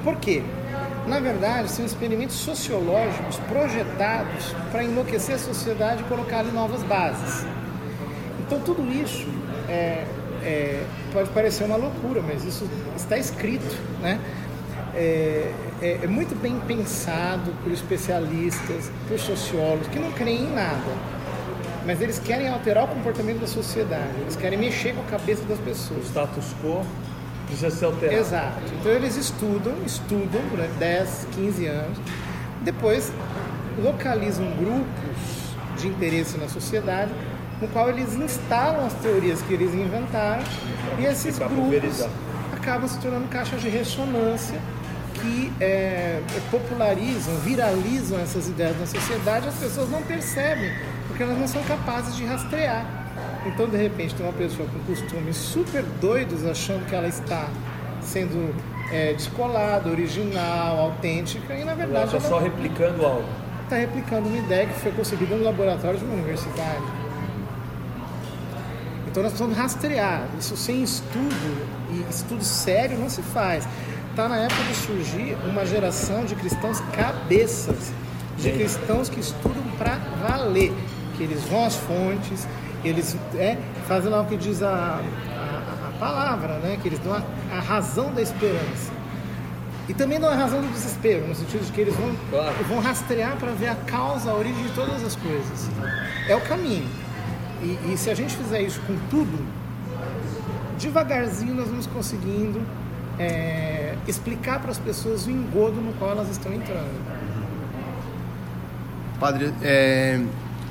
Por 0.04 0.16
quê? 0.18 0.44
Na 1.08 1.20
verdade, 1.20 1.70
são 1.70 1.86
experimentos 1.86 2.36
sociológicos 2.36 3.38
projetados 3.48 4.54
para 4.72 4.84
enlouquecer 4.84 5.36
a 5.36 5.40
sociedade 5.40 6.02
e 6.02 6.06
colocar 6.06 6.40
ali 6.40 6.52
novas 6.52 6.84
bases. 6.84 7.46
Então, 8.46 8.60
tudo 8.60 8.84
isso 8.92 9.28
é, 9.70 10.06
é, 10.44 10.84
pode 11.14 11.30
parecer 11.30 11.64
uma 11.64 11.78
loucura, 11.78 12.22
mas 12.22 12.44
isso 12.44 12.70
está 12.96 13.18
escrito, 13.18 13.76
né? 14.02 14.20
É, 14.98 15.54
é, 15.80 16.00
é, 16.04 16.08
muito 16.08 16.36
bem 16.42 16.60
pensado 16.62 17.52
por 17.64 17.72
especialistas, 17.72 18.92
por 19.08 19.20
sociólogos 19.20 19.88
que 19.88 20.00
não 20.00 20.12
creem 20.12 20.46
em 20.46 20.54
nada, 20.54 20.92
mas 21.86 22.02
eles 22.02 22.18
querem 22.18 22.50
alterar 22.50 22.86
o 22.86 22.88
comportamento 22.88 23.42
da 23.42 23.48
sociedade, 23.48 24.10
eles 24.22 24.36
querem 24.36 24.58
mexer 24.58 24.96
com 24.96 25.02
a 25.02 25.06
cabeça 25.06 25.44
das 25.44 25.60
pessoas. 25.60 26.04
O 26.04 26.08
status 26.08 26.56
quo 26.64 26.84
precisa 27.46 27.70
ser 27.70 27.86
alterado. 27.86 28.20
Exato. 28.20 28.60
Então 28.80 28.92
eles 28.92 29.16
estudam, 29.16 29.74
estudam 29.86 30.42
durante 30.50 30.74
10, 30.80 31.28
15 31.36 31.66
anos, 31.68 31.98
depois 32.64 33.12
localizam 33.78 34.50
grupos 34.58 35.80
de 35.80 35.88
interesse 35.88 36.40
na 36.40 36.50
sociedade 36.50 37.12
no 37.62 37.68
qual 37.68 37.90
eles 37.90 38.16
instalam 38.16 38.86
as 38.86 38.94
teorias 38.96 39.42
que 39.44 39.54
eles 39.54 39.74
inventaram 39.74 40.44
e 40.98 41.06
esses 41.06 41.38
grupos 41.38 42.08
acabam 42.52 42.88
se 42.88 43.00
tornando 43.00 43.28
caixas 43.28 43.62
de 43.62 43.70
ressonância 43.70 44.60
que 45.22 45.52
é, 45.60 46.22
popularizam, 46.52 47.36
viralizam 47.38 48.20
essas 48.20 48.48
ideias 48.48 48.80
na 48.80 48.86
sociedade, 48.86 49.48
as 49.48 49.56
pessoas 49.56 49.90
não 49.90 50.02
percebem, 50.02 50.72
porque 51.08 51.24
elas 51.24 51.38
não 51.38 51.48
são 51.48 51.64
capazes 51.64 52.16
de 52.16 52.26
rastrear. 52.26 52.86
Então, 53.46 53.68
de 53.68 53.78
repente, 53.78 54.14
tem 54.16 54.26
uma 54.26 54.34
pessoa 54.34 54.68
com 54.68 54.80
costumes 54.92 55.36
super 55.36 55.84
doidos, 56.02 56.46
achando 56.46 56.86
que 56.86 56.96
ela 56.96 57.08
está 57.08 57.50
sendo 58.02 58.54
é, 58.92 59.14
descolada, 59.14 59.90
original, 59.90 60.80
autêntica 60.80 61.54
e 61.54 61.64
na 61.64 61.74
verdade 61.74 62.10
Ela 62.10 62.18
está 62.18 62.20
só 62.22 62.40
replicando 62.40 63.06
algo. 63.06 63.26
está 63.64 63.76
replicando 63.76 64.30
uma 64.30 64.38
ideia 64.38 64.66
que 64.68 64.80
foi 64.80 64.92
concebida 64.92 65.36
no 65.36 65.44
laboratório 65.44 66.00
de 66.00 66.06
uma 66.06 66.14
universidade. 66.14 66.84
Então 69.08 69.24
nós 69.24 69.32
precisamos 69.34 69.58
rastrear. 69.58 70.28
Isso 70.40 70.56
sem 70.56 70.84
estudo 70.84 71.68
e 71.92 72.10
estudo 72.10 72.44
sério 72.44 72.98
não 72.98 73.10
se 73.10 73.22
faz. 73.22 73.68
Está 74.18 74.28
na 74.28 74.38
época 74.38 74.64
de 74.64 74.74
surgir 74.74 75.38
uma 75.48 75.64
geração 75.64 76.26
de 76.26 76.34
cristãos 76.34 76.80
cabeças, 76.92 77.94
de 78.40 78.50
cristãos 78.52 79.10
que 79.10 79.20
estudam 79.20 79.62
para 79.78 80.00
valer, 80.28 80.74
que 81.16 81.22
eles 81.22 81.44
vão 81.44 81.68
às 81.68 81.76
fontes, 81.76 82.48
eles 82.84 83.16
é, 83.36 83.60
fazem 83.88 84.10
lá 84.10 84.22
o 84.22 84.26
que 84.26 84.36
diz 84.36 84.64
a, 84.64 84.70
a, 84.72 85.88
a 85.88 86.00
palavra, 86.00 86.58
né? 86.58 86.80
que 86.82 86.88
eles 86.88 86.98
dão 86.98 87.14
a, 87.14 87.22
a, 87.56 87.60
razão 87.60 88.12
da 88.12 88.20
esperança. 88.20 88.92
E 89.88 89.94
também 89.94 90.20
dão 90.20 90.32
a 90.32 90.36
razão 90.36 90.62
do 90.62 90.74
desespero, 90.74 91.28
no 91.28 91.36
sentido 91.36 91.64
de 91.64 91.72
que 91.72 91.82
eles 91.82 91.96
vão, 91.96 92.12
claro. 92.32 92.56
vão 92.68 92.80
rastrear 92.80 93.38
para 93.38 93.52
ver 93.52 93.68
a 93.68 93.76
causa, 93.76 94.32
a 94.32 94.34
origem 94.34 94.64
de 94.64 94.74
todas 94.74 95.04
as 95.04 95.16
coisas. 95.16 95.70
É 96.28 96.36
o 96.36 96.42
caminho. 96.42 96.90
E, 97.62 97.94
e 97.94 97.98
se 98.00 98.10
a 98.10 98.16
gente 98.16 98.36
fizer 98.36 98.64
isso 98.64 98.82
com 98.88 98.98
tudo, 99.12 99.46
devagarzinho 100.80 101.54
nós 101.54 101.68
vamos 101.68 101.86
conseguindo 101.86 102.60
é, 103.20 103.77
explicar 104.08 104.60
para 104.60 104.72
as 104.72 104.78
pessoas 104.78 105.28
o 105.28 105.32
engodo 105.32 105.82
no 105.82 105.94
qual 105.94 106.12
elas 106.12 106.30
estão 106.30 106.54
entrando. 106.54 106.90
Padre, 109.20 109.54
é, 109.62 110.20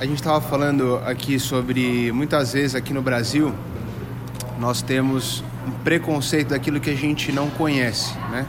a 0.00 0.04
gente 0.04 0.16
estava 0.16 0.40
falando 0.40 1.00
aqui 1.04 1.38
sobre 1.38 2.12
muitas 2.12 2.52
vezes 2.52 2.74
aqui 2.74 2.92
no 2.92 3.02
Brasil 3.02 3.52
nós 4.58 4.82
temos 4.82 5.44
um 5.66 5.70
preconceito 5.82 6.48
daquilo 6.48 6.80
que 6.80 6.90
a 6.90 6.94
gente 6.94 7.32
não 7.32 7.50
conhece, 7.50 8.14
né? 8.30 8.46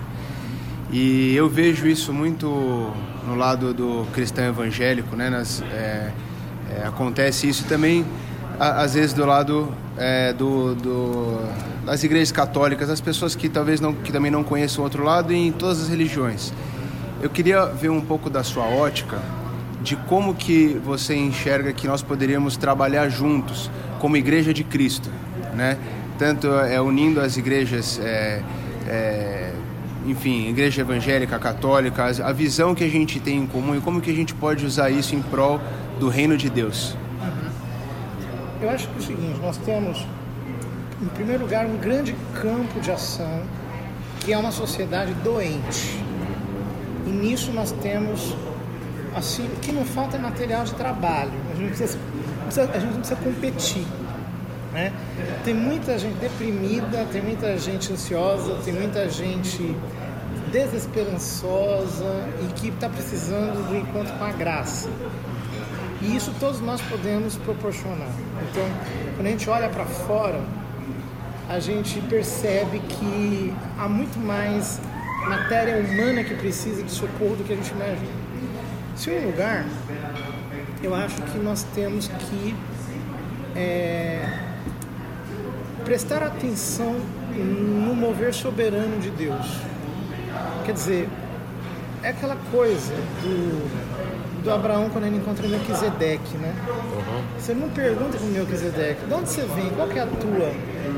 E 0.92 1.36
eu 1.36 1.50
vejo 1.50 1.88
isso 1.88 2.14
muito 2.14 2.48
no 3.26 3.36
lado 3.36 3.74
do 3.74 4.08
cristão 4.14 4.46
evangélico, 4.46 5.16
né? 5.16 5.30
Nas, 5.30 5.62
é, 5.62 6.12
é, 6.70 6.84
acontece 6.86 7.48
isso 7.50 7.66
também 7.66 8.06
às 8.60 8.94
vezes 8.94 9.14
do 9.14 9.26
lado 9.26 9.72
é, 9.98 10.32
do, 10.34 10.76
do, 10.76 11.40
das 11.86 12.04
igrejas 12.04 12.32
católicas, 12.32 12.90
as 12.90 13.02
pessoas 13.02 13.36
que 13.36 13.50
talvez 13.50 13.80
não, 13.82 13.94
que 13.94 14.12
também 14.12 14.32
não 14.32 14.44
conheçam 14.44 14.82
o 14.82 14.84
outro 14.84 15.04
lado 15.04 15.34
e 15.34 15.48
em 15.48 15.52
todas 15.52 15.82
as 15.82 15.90
religiões. 15.90 16.54
Eu 17.22 17.30
queria 17.30 17.66
ver 17.66 17.90
um 17.90 18.02
pouco 18.02 18.30
da 18.30 18.44
sua 18.44 18.66
ótica 18.66 19.20
de 19.82 19.96
como 19.96 20.36
que 20.36 20.80
você 20.84 21.16
enxerga 21.16 21.72
que 21.74 21.88
nós 21.88 22.02
poderíamos 22.02 22.58
trabalhar 22.58 23.10
juntos 23.10 23.72
como 24.00 24.18
igreja 24.18 24.54
de 24.54 24.64
Cristo, 24.64 25.10
né? 25.56 25.78
Tanto 26.18 26.48
é, 26.48 26.80
unindo 26.82 27.22
as 27.22 27.38
igrejas, 27.38 28.00
é, 28.04 28.42
é, 28.88 29.54
enfim, 30.06 30.50
igreja 30.50 30.82
evangélica, 30.82 31.40
católica, 31.40 32.06
a 32.06 32.32
visão 32.32 32.74
que 32.76 32.84
a 32.84 32.90
gente 32.90 33.20
tem 33.20 33.38
em 33.38 33.48
comum 33.48 33.76
e 33.76 33.80
como 33.80 34.02
que 34.02 34.12
a 34.12 34.16
gente 34.16 34.34
pode 34.34 34.66
usar 34.66 34.90
isso 34.90 35.16
em 35.16 35.22
prol 35.22 35.60
do 36.00 36.10
reino 36.10 36.38
de 36.38 36.50
Deus. 36.50 36.96
Eu 38.62 38.70
acho 38.70 38.88
que 38.88 38.96
é 38.96 38.98
o 38.98 39.02
seguinte, 39.02 39.40
nós 39.40 39.58
temos, 39.58 40.06
em 41.02 41.08
primeiro 41.10 41.44
lugar, 41.44 41.66
um 41.66 41.78
grande 41.78 42.16
campo 42.34 42.80
de 42.80 42.92
ação 42.92 43.44
que 44.22 44.34
é 44.34 44.38
uma 44.38 44.52
sociedade 44.52 45.14
doente. 45.24 46.04
E 47.06 47.10
nisso 47.10 47.52
nós 47.52 47.72
temos, 47.72 48.36
assim, 49.16 49.46
o 49.46 49.60
que 49.62 49.72
não 49.72 49.86
falta 49.86 50.18
é 50.18 50.20
material 50.20 50.64
de 50.64 50.74
trabalho. 50.74 51.32
A 51.52 51.56
gente, 51.56 51.70
precisa, 51.70 52.00
a 52.62 52.80
gente 52.80 52.92
não 52.92 53.00
precisa 53.00 53.16
competir. 53.16 53.86
Né? 54.74 54.92
Tem 55.46 55.54
muita 55.54 55.98
gente 55.98 56.18
deprimida, 56.18 57.06
tem 57.12 57.22
muita 57.22 57.58
gente 57.58 57.94
ansiosa, 57.94 58.56
tem 58.66 58.74
muita 58.74 59.10
gente 59.10 59.76
desesperançosa 60.52 62.28
e 62.42 62.54
que 62.54 62.70
está 62.70 62.90
precisando 62.90 63.68
do 63.70 63.78
encontro 63.78 64.14
com 64.18 64.26
a 64.26 64.32
graça. 64.32 64.90
E 66.02 66.16
isso 66.16 66.34
todos 66.40 66.62
nós 66.62 66.82
podemos 66.82 67.36
proporcionar. 67.38 68.12
Então, 68.50 68.64
quando 69.16 69.28
a 69.28 69.30
gente 69.30 69.50
olha 69.50 69.70
para 69.70 69.86
fora, 69.86 70.40
a 71.50 71.60
gente 71.60 72.00
percebe 72.02 72.80
que 72.80 73.54
há 73.80 73.88
muito 73.88 74.20
mais 74.20 74.80
matéria 75.28 75.78
humana 75.78 76.24
que 76.24 76.36
precisa 76.36 76.84
de 76.84 76.92
socorro 76.92 77.36
do 77.36 77.44
que 77.44 77.54
a 77.54 77.56
gente 77.56 77.72
imagina. 77.72 78.28
Se 78.96 79.10
um 79.10 79.26
lugar, 79.28 79.66
eu 80.84 80.94
acho 80.94 81.22
que 81.24 81.38
nós 81.38 81.64
temos 81.74 82.08
que 82.08 82.56
é, 83.56 84.24
prestar 85.84 86.22
atenção 86.24 86.96
no 87.34 87.96
mover 87.96 88.34
soberano 88.34 89.00
de 89.00 89.10
Deus. 89.12 89.46
Quer 90.66 90.74
dizer, 90.74 91.10
é 92.04 92.10
aquela 92.10 92.38
coisa 92.52 92.94
do 93.22 93.87
do 94.44 94.52
Abraão 94.52 94.90
quando 94.90 95.06
ele 95.06 95.18
encontra 95.18 95.48
Melquisedeque, 95.48 96.38
né? 96.38 96.54
Uhum. 96.68 97.24
Você 97.40 97.54
não 97.54 97.70
pergunta 97.70 98.18
pro 98.18 98.28
Melquisedeque, 98.28 99.06
de 99.06 99.14
onde 99.14 99.30
você 99.30 99.42
vem, 99.42 99.70
qual 99.72 99.88
que 99.88 100.00
é 100.00 100.04
a 100.04 100.08
tua? 100.08 100.52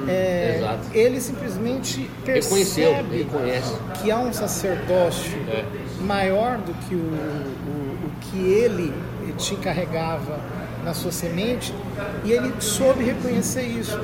É. 0.08 0.78
Ele 0.94 1.20
simplesmente 1.20 2.10
percebe 2.26 3.18
reconhece. 3.18 3.74
que 4.02 4.12
há 4.12 4.20
um 4.20 4.34
sacerdócio 4.34 5.38
é. 5.50 5.64
maior 6.02 6.58
do 6.58 6.74
que 6.88 6.96
o, 6.96 6.98
o, 6.98 8.08
o 8.08 8.12
que 8.22 8.38
ele 8.40 8.94
te 9.38 9.54
encarregava 9.54 10.40
na 10.84 10.94
sua 10.94 11.12
semente 11.12 11.74
e 12.24 12.32
ele 12.32 12.54
soube 12.60 13.04
reconhecer 13.04 13.64
isso. 13.64 14.00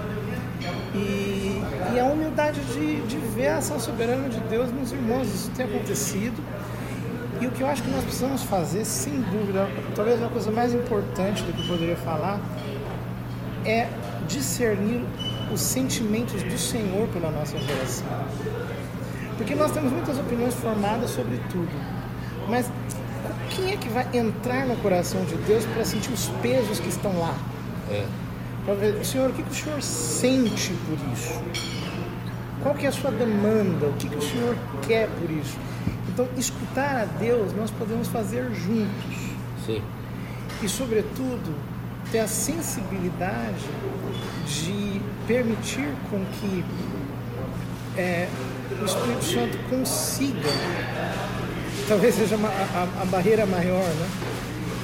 E, 0.94 1.62
e 1.94 2.00
a 2.00 2.06
humildade 2.06 2.62
de, 2.62 3.02
de 3.02 3.18
ver 3.18 3.50
a 3.50 3.58
ação 3.58 3.80
soberana 3.80 4.30
de 4.30 4.40
Deus, 4.42 4.72
meus 4.72 4.92
irmãos, 4.92 5.28
isso 5.28 5.52
tem 5.52 5.66
acontecido 5.66 6.42
e 7.42 7.48
o 7.48 7.52
que 7.52 7.62
eu 7.62 7.68
acho 7.68 7.84
que 7.84 7.90
nós 7.90 8.04
precisamos 8.04 8.44
fazer, 8.44 8.86
sem 8.86 9.14
dúvida, 9.22 9.68
talvez 9.96 10.22
a 10.24 10.28
coisa 10.28 10.52
mais 10.52 10.74
importante 10.74 11.44
do 11.44 11.54
que 11.54 11.62
eu 11.62 11.68
poderia 11.68 11.98
falar, 11.98 12.40
é 13.66 13.88
discernir 14.28 15.04
os 15.52 15.60
sentimentos 15.60 16.42
do 16.44 16.58
Senhor 16.58 17.08
pela 17.10 17.32
nossa 17.32 17.58
geração. 17.58 18.08
Porque 19.38 19.54
nós 19.54 19.72
temos 19.72 19.92
muitas 19.92 20.18
opiniões 20.18 20.54
formadas 20.56 21.10
sobre 21.10 21.38
tudo, 21.50 21.72
mas 22.48 22.72
quem 23.50 23.72
é 23.72 23.78
que 23.78 23.90
vai 23.90 24.08
entrar 24.14 24.66
no 24.66 24.76
coração 24.78 25.24
de 25.26 25.36
Deus 25.36 25.66
para 25.66 25.84
sentir 25.84 26.12
os 26.12 26.28
pesos 26.42 26.80
que 26.80 26.90
estão 26.90 27.18
lá? 27.20 27.36
É. 27.90 28.06
Ver, 28.80 29.06
Senhor, 29.06 29.30
o 29.30 29.34
que, 29.34 29.44
que 29.44 29.52
o 29.52 29.54
Senhor 29.54 29.82
sente 29.82 30.74
por 30.88 30.98
isso? 31.14 31.40
Qual 32.64 32.74
que 32.74 32.86
é 32.86 32.90
a 32.90 32.92
sua 32.92 33.12
demanda? 33.12 33.88
O 33.88 33.94
que, 33.94 34.10
que 34.10 34.18
o 34.18 34.22
Senhor 34.22 34.56
quer 34.88 35.08
por 35.08 35.30
isso? 35.30 35.56
Então, 36.16 36.30
escutar 36.38 36.96
a 36.96 37.04
Deus 37.04 37.54
nós 37.54 37.70
podemos 37.72 38.08
fazer 38.08 38.50
juntos. 38.54 39.36
Sim. 39.66 39.82
E, 40.64 40.70
sobretudo, 40.70 41.54
ter 42.10 42.20
a 42.20 42.28
sensibilidade 42.28 43.66
de 44.48 45.02
permitir 45.28 45.90
com 46.10 46.24
que 46.40 46.64
é, 47.98 48.30
o 48.82 48.86
Espírito 48.86 49.26
Santo 49.26 49.58
consiga, 49.70 50.50
talvez 51.90 52.16
seja 52.16 52.38
uma, 52.38 52.48
a, 52.48 53.02
a 53.02 53.06
barreira 53.08 53.46
maior, 53.46 53.84
né? 53.84 54.10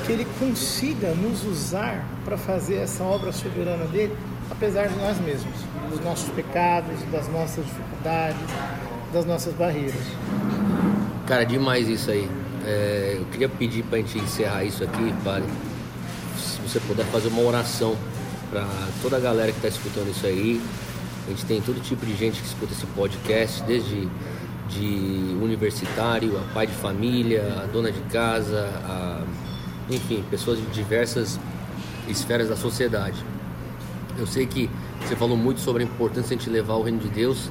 que 0.06 0.12
ele 0.12 0.28
consiga 0.38 1.14
nos 1.14 1.46
usar 1.46 2.06
para 2.26 2.38
fazer 2.38 2.76
essa 2.76 3.06
obra 3.06 3.32
soberana 3.32 3.86
dele, 3.86 4.18
apesar 4.50 4.90
de 4.90 4.98
nós 4.98 5.18
mesmos, 5.22 5.56
dos 5.90 6.04
nossos 6.04 6.28
pecados, 6.32 7.02
das 7.10 7.30
nossas 7.30 7.64
dificuldades, 7.64 8.42
das 9.14 9.26
nossas 9.26 9.54
barreiras. 9.54 9.96
Cara, 11.32 11.46
demais 11.46 11.88
isso 11.88 12.12
aí. 12.12 12.30
É, 12.66 13.16
eu 13.18 13.26
queria 13.28 13.48
pedir 13.48 13.84
para 13.84 14.00
a 14.00 14.02
gente 14.02 14.20
encerrar 14.20 14.66
isso 14.66 14.84
aqui, 14.84 15.16
padre, 15.24 15.48
se 16.38 16.60
você 16.60 16.78
puder 16.82 17.06
fazer 17.06 17.30
uma 17.30 17.42
oração 17.44 17.96
para 18.50 18.68
toda 19.02 19.16
a 19.16 19.20
galera 19.22 19.50
que 19.50 19.58
está 19.58 19.70
escutando 19.70 20.12
isso 20.12 20.28
aí. 20.28 20.62
A 21.26 21.30
gente 21.30 21.46
tem 21.46 21.62
todo 21.62 21.82
tipo 21.82 22.06
de 22.06 22.18
gente 22.18 22.42
que 22.42 22.46
escuta 22.46 22.74
esse 22.74 22.86
podcast, 22.88 23.64
desde 23.64 24.10
de 24.68 25.38
universitário, 25.42 26.38
a 26.38 26.54
pai 26.54 26.68
de 26.68 26.74
família, 26.74 27.62
a 27.64 27.66
dona 27.66 27.94
de 27.94 28.02
casa, 28.12 28.70
a, 28.84 29.24
enfim, 29.90 30.26
pessoas 30.30 30.60
de 30.60 30.66
diversas 30.66 31.40
esferas 32.10 32.50
da 32.50 32.58
sociedade. 32.58 33.24
Eu 34.20 34.28
sei 34.28 34.46
que 34.46 34.70
você 35.00 35.16
falou 35.16 35.38
muito 35.38 35.62
sobre 35.62 35.84
a 35.84 35.86
importância 35.86 36.36
de 36.36 36.42
a 36.42 36.46
gente 36.46 36.50
levar 36.50 36.74
o 36.74 36.84
reino 36.84 37.00
de 37.00 37.08
Deus 37.08 37.50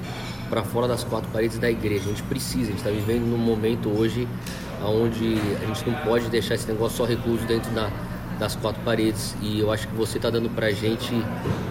para 0.51 0.63
fora 0.65 0.89
das 0.89 1.05
quatro 1.05 1.31
paredes 1.31 1.59
da 1.59 1.71
igreja. 1.71 2.05
A 2.07 2.09
gente 2.09 2.23
precisa, 2.25 2.65
a 2.65 2.67
gente 2.67 2.79
está 2.79 2.91
vivendo 2.91 3.25
num 3.25 3.39
momento 3.39 3.89
hoje 3.89 4.29
onde 4.85 5.39
a 5.63 5.67
gente 5.67 5.89
não 5.89 5.95
pode 6.01 6.29
deixar 6.29 6.55
esse 6.55 6.67
negócio 6.67 6.99
só 6.99 7.05
recluso 7.05 7.47
dentro 7.47 7.71
da, 7.71 7.91
das 8.39 8.57
quatro 8.57 8.83
paredes. 8.83 9.37
E 9.41 9.61
eu 9.61 9.71
acho 9.73 9.87
que 9.87 9.95
você 9.95 10.19
está 10.19 10.29
dando 10.29 10.51
para 10.51 10.67
a 10.67 10.73
gente, 10.73 11.15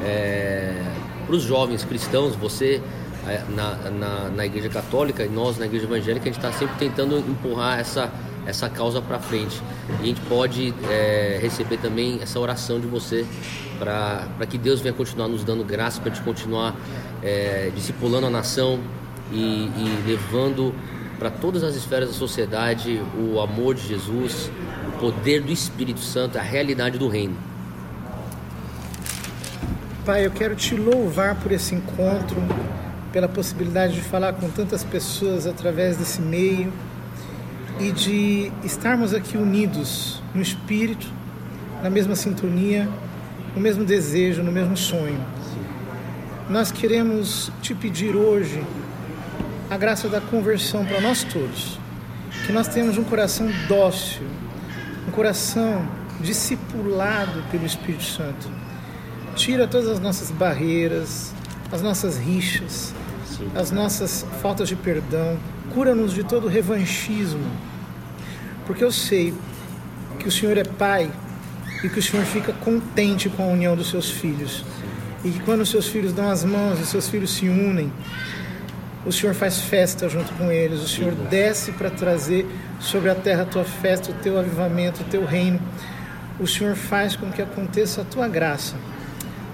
é, 0.03 0.81
para 1.25 1.35
os 1.35 1.43
jovens 1.43 1.83
cristãos, 1.83 2.35
você 2.35 2.81
é, 3.27 3.43
na, 3.49 3.75
na, 3.89 4.29
na, 4.29 4.45
igreja 4.45 4.69
católica 4.69 5.23
e 5.23 5.29
nós 5.29 5.57
na 5.57 5.65
igreja 5.65 5.85
evangélica, 5.85 6.23
a 6.23 6.31
gente 6.31 6.37
está 6.37 6.51
sempre 6.51 6.75
tentando 6.77 7.17
empurrar 7.19 7.79
essa, 7.79 8.11
essa 8.49 8.69
causa 8.69 9.01
para 9.01 9.19
frente. 9.19 9.61
E 9.99 10.03
a 10.03 10.05
gente 10.05 10.21
pode 10.21 10.73
é, 10.89 11.39
receber 11.41 11.77
também 11.77 12.19
essa 12.21 12.39
oração 12.39 12.79
de 12.79 12.87
você 12.87 13.25
para 13.77 14.45
que 14.49 14.57
Deus 14.57 14.81
venha 14.81 14.93
continuar 14.93 15.27
nos 15.27 15.43
dando 15.43 15.63
graça 15.63 16.01
para 16.01 16.11
a 16.11 16.13
gente 16.13 16.23
continuar 16.23 16.75
é, 17.23 17.71
discipulando 17.73 18.27
a 18.27 18.29
nação, 18.29 18.79
e, 19.31 19.37
e 19.37 20.03
levando 20.07 20.73
para 21.17 21.29
todas 21.29 21.63
as 21.63 21.75
esferas 21.75 22.09
da 22.09 22.15
sociedade 22.15 23.01
o 23.17 23.39
amor 23.39 23.75
de 23.75 23.87
Jesus, 23.87 24.49
o 24.87 24.99
poder 24.99 25.41
do 25.41 25.51
Espírito 25.51 25.99
Santo, 25.99 26.37
a 26.37 26.41
realidade 26.41 26.97
do 26.97 27.07
reino. 27.07 27.35
Pai, 30.05 30.25
eu 30.25 30.31
quero 30.31 30.55
te 30.55 30.75
louvar 30.75 31.35
por 31.35 31.51
esse 31.51 31.75
encontro, 31.75 32.37
pela 33.11 33.27
possibilidade 33.27 33.95
de 33.95 34.01
falar 34.01 34.33
com 34.33 34.49
tantas 34.49 34.83
pessoas 34.83 35.45
através 35.45 35.97
desse 35.97 36.21
meio 36.21 36.71
e 37.79 37.91
de 37.91 38.51
estarmos 38.63 39.13
aqui 39.13 39.37
unidos 39.37 40.21
no 40.35 40.41
espírito, 40.41 41.07
na 41.81 41.89
mesma 41.89 42.15
sintonia, 42.15 42.89
no 43.55 43.61
mesmo 43.61 43.85
desejo, 43.85 44.43
no 44.43 44.51
mesmo 44.51 44.75
sonho. 44.75 45.19
Nós 46.49 46.71
queremos 46.71 47.51
te 47.61 47.73
pedir 47.73 48.15
hoje 48.15 48.61
a 49.69 49.77
graça 49.77 50.09
da 50.09 50.19
conversão 50.19 50.85
para 50.85 50.99
nós 50.99 51.23
todos. 51.23 51.79
Que 52.45 52.51
nós 52.51 52.67
tenhamos 52.67 52.97
um 52.97 53.03
coração 53.03 53.49
dócil, 53.67 54.25
um 55.07 55.11
coração 55.11 55.87
discipulado 56.19 57.43
pelo 57.51 57.65
Espírito 57.65 58.03
Santo. 58.03 58.49
Tira 59.35 59.67
todas 59.67 59.87
as 59.87 59.99
nossas 59.99 60.31
barreiras, 60.31 61.33
as 61.71 61.81
nossas 61.81 62.17
rixas. 62.17 62.93
As 63.55 63.71
nossas 63.71 64.25
faltas 64.41 64.67
de 64.67 64.75
perdão. 64.75 65.37
Cura-nos 65.73 66.13
de 66.13 66.23
todo 66.23 66.47
revanchismo. 66.47 67.45
Porque 68.65 68.83
eu 68.83 68.91
sei 68.91 69.33
que 70.19 70.27
o 70.27 70.31
Senhor 70.31 70.57
é 70.57 70.63
Pai 70.63 71.11
e 71.83 71.89
que 71.89 71.99
o 71.99 72.03
Senhor 72.03 72.25
fica 72.25 72.51
contente 72.53 73.29
com 73.29 73.43
a 73.43 73.47
união 73.47 73.75
dos 73.75 73.89
seus 73.89 74.09
filhos. 74.09 74.63
E 75.23 75.29
que 75.31 75.39
quando 75.41 75.61
os 75.61 75.69
seus 75.69 75.87
filhos 75.87 76.13
dão 76.13 76.29
as 76.29 76.43
mãos 76.43 76.79
e 76.79 76.85
seus 76.85 77.09
filhos 77.09 77.31
se 77.31 77.47
unem, 77.47 77.91
o 79.05 79.11
Senhor 79.11 79.33
faz 79.33 79.59
festa 79.59 80.09
junto 80.09 80.33
com 80.33 80.51
eles, 80.51 80.81
o 80.81 80.87
Senhor 80.87 81.13
desce 81.13 81.71
para 81.71 81.89
trazer 81.89 82.45
sobre 82.79 83.09
a 83.09 83.15
terra 83.15 83.43
a 83.43 83.45
tua 83.45 83.63
festa, 83.63 84.11
o 84.11 84.13
teu 84.15 84.37
avivamento, 84.37 85.01
o 85.01 85.05
teu 85.05 85.25
reino. 85.25 85.59
O 86.39 86.47
Senhor 86.47 86.75
faz 86.75 87.15
com 87.15 87.31
que 87.31 87.41
aconteça 87.41 88.01
a 88.01 88.05
tua 88.05 88.27
graça. 88.27 88.75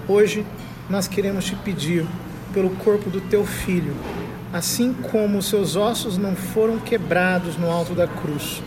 Hoje 0.08 0.44
nós 0.88 1.08
queremos 1.08 1.44
te 1.44 1.54
pedir 1.56 2.06
pelo 2.52 2.70
corpo 2.70 3.10
do 3.10 3.20
teu 3.20 3.44
filho, 3.44 3.94
assim 4.52 4.92
como 4.92 5.42
seus 5.42 5.76
ossos 5.76 6.16
não 6.16 6.34
foram 6.34 6.78
quebrados 6.78 7.56
no 7.56 7.70
alto 7.70 7.94
da 7.94 8.06
cruz, 8.06 8.62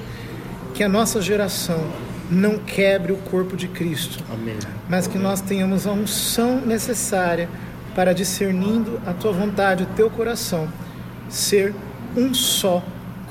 que 0.74 0.84
a 0.84 0.90
nossa 0.90 1.22
geração 1.22 1.84
não 2.30 2.60
quebre 2.60 3.12
o 3.12 3.18
corpo 3.18 3.58
de 3.58 3.68
Cristo, 3.68 4.24
Amém. 4.32 4.58
mas 4.88 5.08
que 5.08 5.18
nós 5.18 5.42
tenhamos 5.42 5.88
a 5.88 5.92
unção 5.92 6.62
necessária 6.62 7.50
para 7.96 8.14
discernindo 8.14 9.00
a 9.06 9.14
tua 9.14 9.32
vontade, 9.32 9.84
o 9.84 9.88
teu 9.88 10.10
coração, 10.10 10.68
ser 11.28 11.74
um 12.16 12.34
só, 12.34 12.84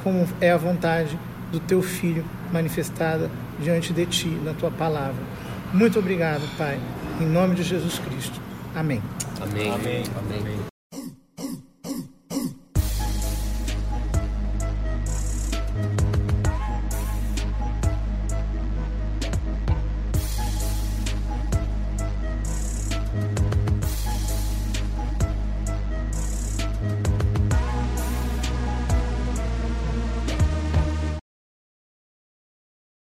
como 0.02 0.26
é 0.40 0.50
a 0.50 0.56
vontade 0.56 1.18
do 1.52 1.60
teu 1.60 1.80
Filho 1.80 2.24
manifestada 2.52 3.30
diante 3.60 3.92
de 3.92 4.06
ti, 4.06 4.28
na 4.44 4.52
tua 4.52 4.70
palavra. 4.70 5.22
Muito 5.72 5.98
obrigado, 5.98 6.42
Pai, 6.56 6.78
em 7.20 7.26
nome 7.26 7.54
de 7.54 7.62
Jesus 7.62 7.98
Cristo. 7.98 8.40
Amém. 8.74 9.02
Amém. 9.40 9.70
Amém. 9.72 10.04
Amém. 10.16 10.77